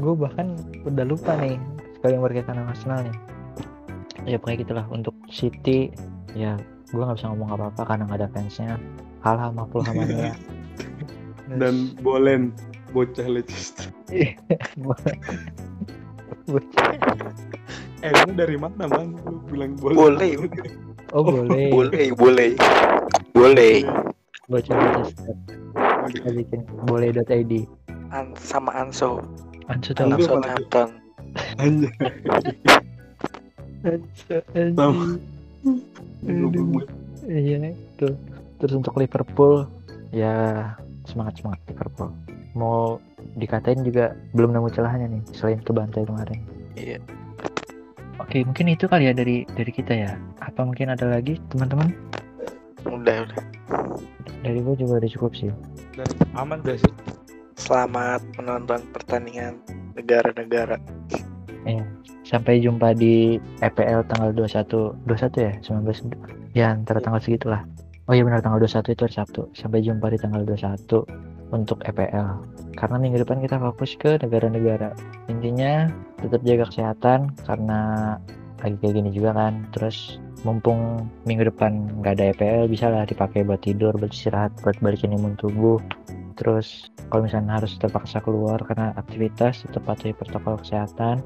[0.01, 1.61] gue bahkan udah lupa nih
[1.99, 3.17] sekali yang berkaitan sama Arsenal nih.
[4.25, 5.93] Ya pokoknya gitulah untuk City.
[6.33, 6.57] Ya
[6.91, 8.75] gue nggak bisa ngomong apa-apa karena nggak ada fansnya.
[9.21, 10.33] Kalah sama Fulham Mania
[11.61, 12.55] dan Bolen
[12.95, 13.91] bocah Leicester
[18.01, 20.31] lu dari mana bang lu bilang Bolen Boleh.
[21.13, 22.51] oh boleh Boleh, boleh.
[23.31, 23.75] Boleh.
[24.49, 25.35] baca Manchester
[26.11, 27.53] kita bikin boleh.id
[28.11, 29.23] An sama Anso.
[30.19, 30.99] Southampton.
[31.55, 31.87] Anjay.
[33.87, 34.75] Ansu anjing.
[34.75, 35.05] Sama.
[36.27, 36.83] Aduh.
[37.23, 38.07] Iya itu.
[38.59, 39.63] Terus untuk Liverpool
[40.11, 40.75] ya
[41.07, 42.11] semangat semangat Liverpool.
[42.51, 42.99] Mau
[43.39, 46.39] dikatain juga belum nemu celahnya nih selain kebantai kemarin.
[46.75, 46.99] Iya.
[48.31, 50.15] Oke mungkin itu kali ya dari dari kita ya.
[50.39, 51.91] Apa mungkin ada lagi teman-teman?
[52.87, 53.43] Udah, udah.
[54.39, 55.51] Dari gue juga udah cukup sih.
[56.39, 56.95] aman Udah sih
[57.59, 59.59] Selamat menonton pertandingan
[59.99, 60.79] negara-negara.
[62.23, 67.67] Sampai jumpa di EPL tanggal 21 21 ya 19 ya antara tanggal segitulah.
[68.07, 69.41] Oh iya benar tanggal 21 itu hari Sabtu.
[69.51, 71.03] Sampai jumpa di tanggal 21
[71.51, 72.47] untuk EPL.
[72.79, 74.95] Karena minggu depan kita fokus ke negara-negara.
[75.27, 75.91] Intinya
[76.21, 77.79] tetap jaga kesehatan karena
[78.61, 79.65] lagi kayak gini juga kan.
[79.73, 84.77] Terus mumpung minggu depan nggak ada EPL bisa lah dipakai buat tidur, buat istirahat, buat
[84.81, 85.81] balikin imun tubuh.
[86.37, 91.21] Terus kalau misalnya harus terpaksa keluar karena aktivitas tetap patuhi protokol kesehatan.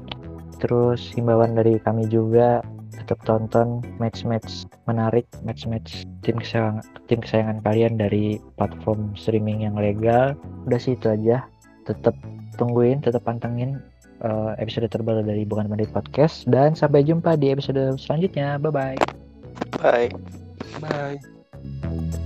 [0.56, 2.64] Terus himbauan dari kami juga
[2.96, 10.32] tetap tonton match-match menarik, match-match tim kesayangan tim kesayangan kalian dari platform streaming yang legal.
[10.64, 11.44] Udah sih itu aja.
[11.86, 12.18] tetap
[12.58, 13.78] tungguin tetap pantengin
[14.26, 18.58] uh, episode terbaru dari Bukan Menit Podcast dan sampai jumpa di episode selanjutnya.
[18.58, 18.98] Bye-bye.
[19.78, 20.10] Bye bye.
[20.82, 21.16] Bye.
[21.16, 22.25] Bye.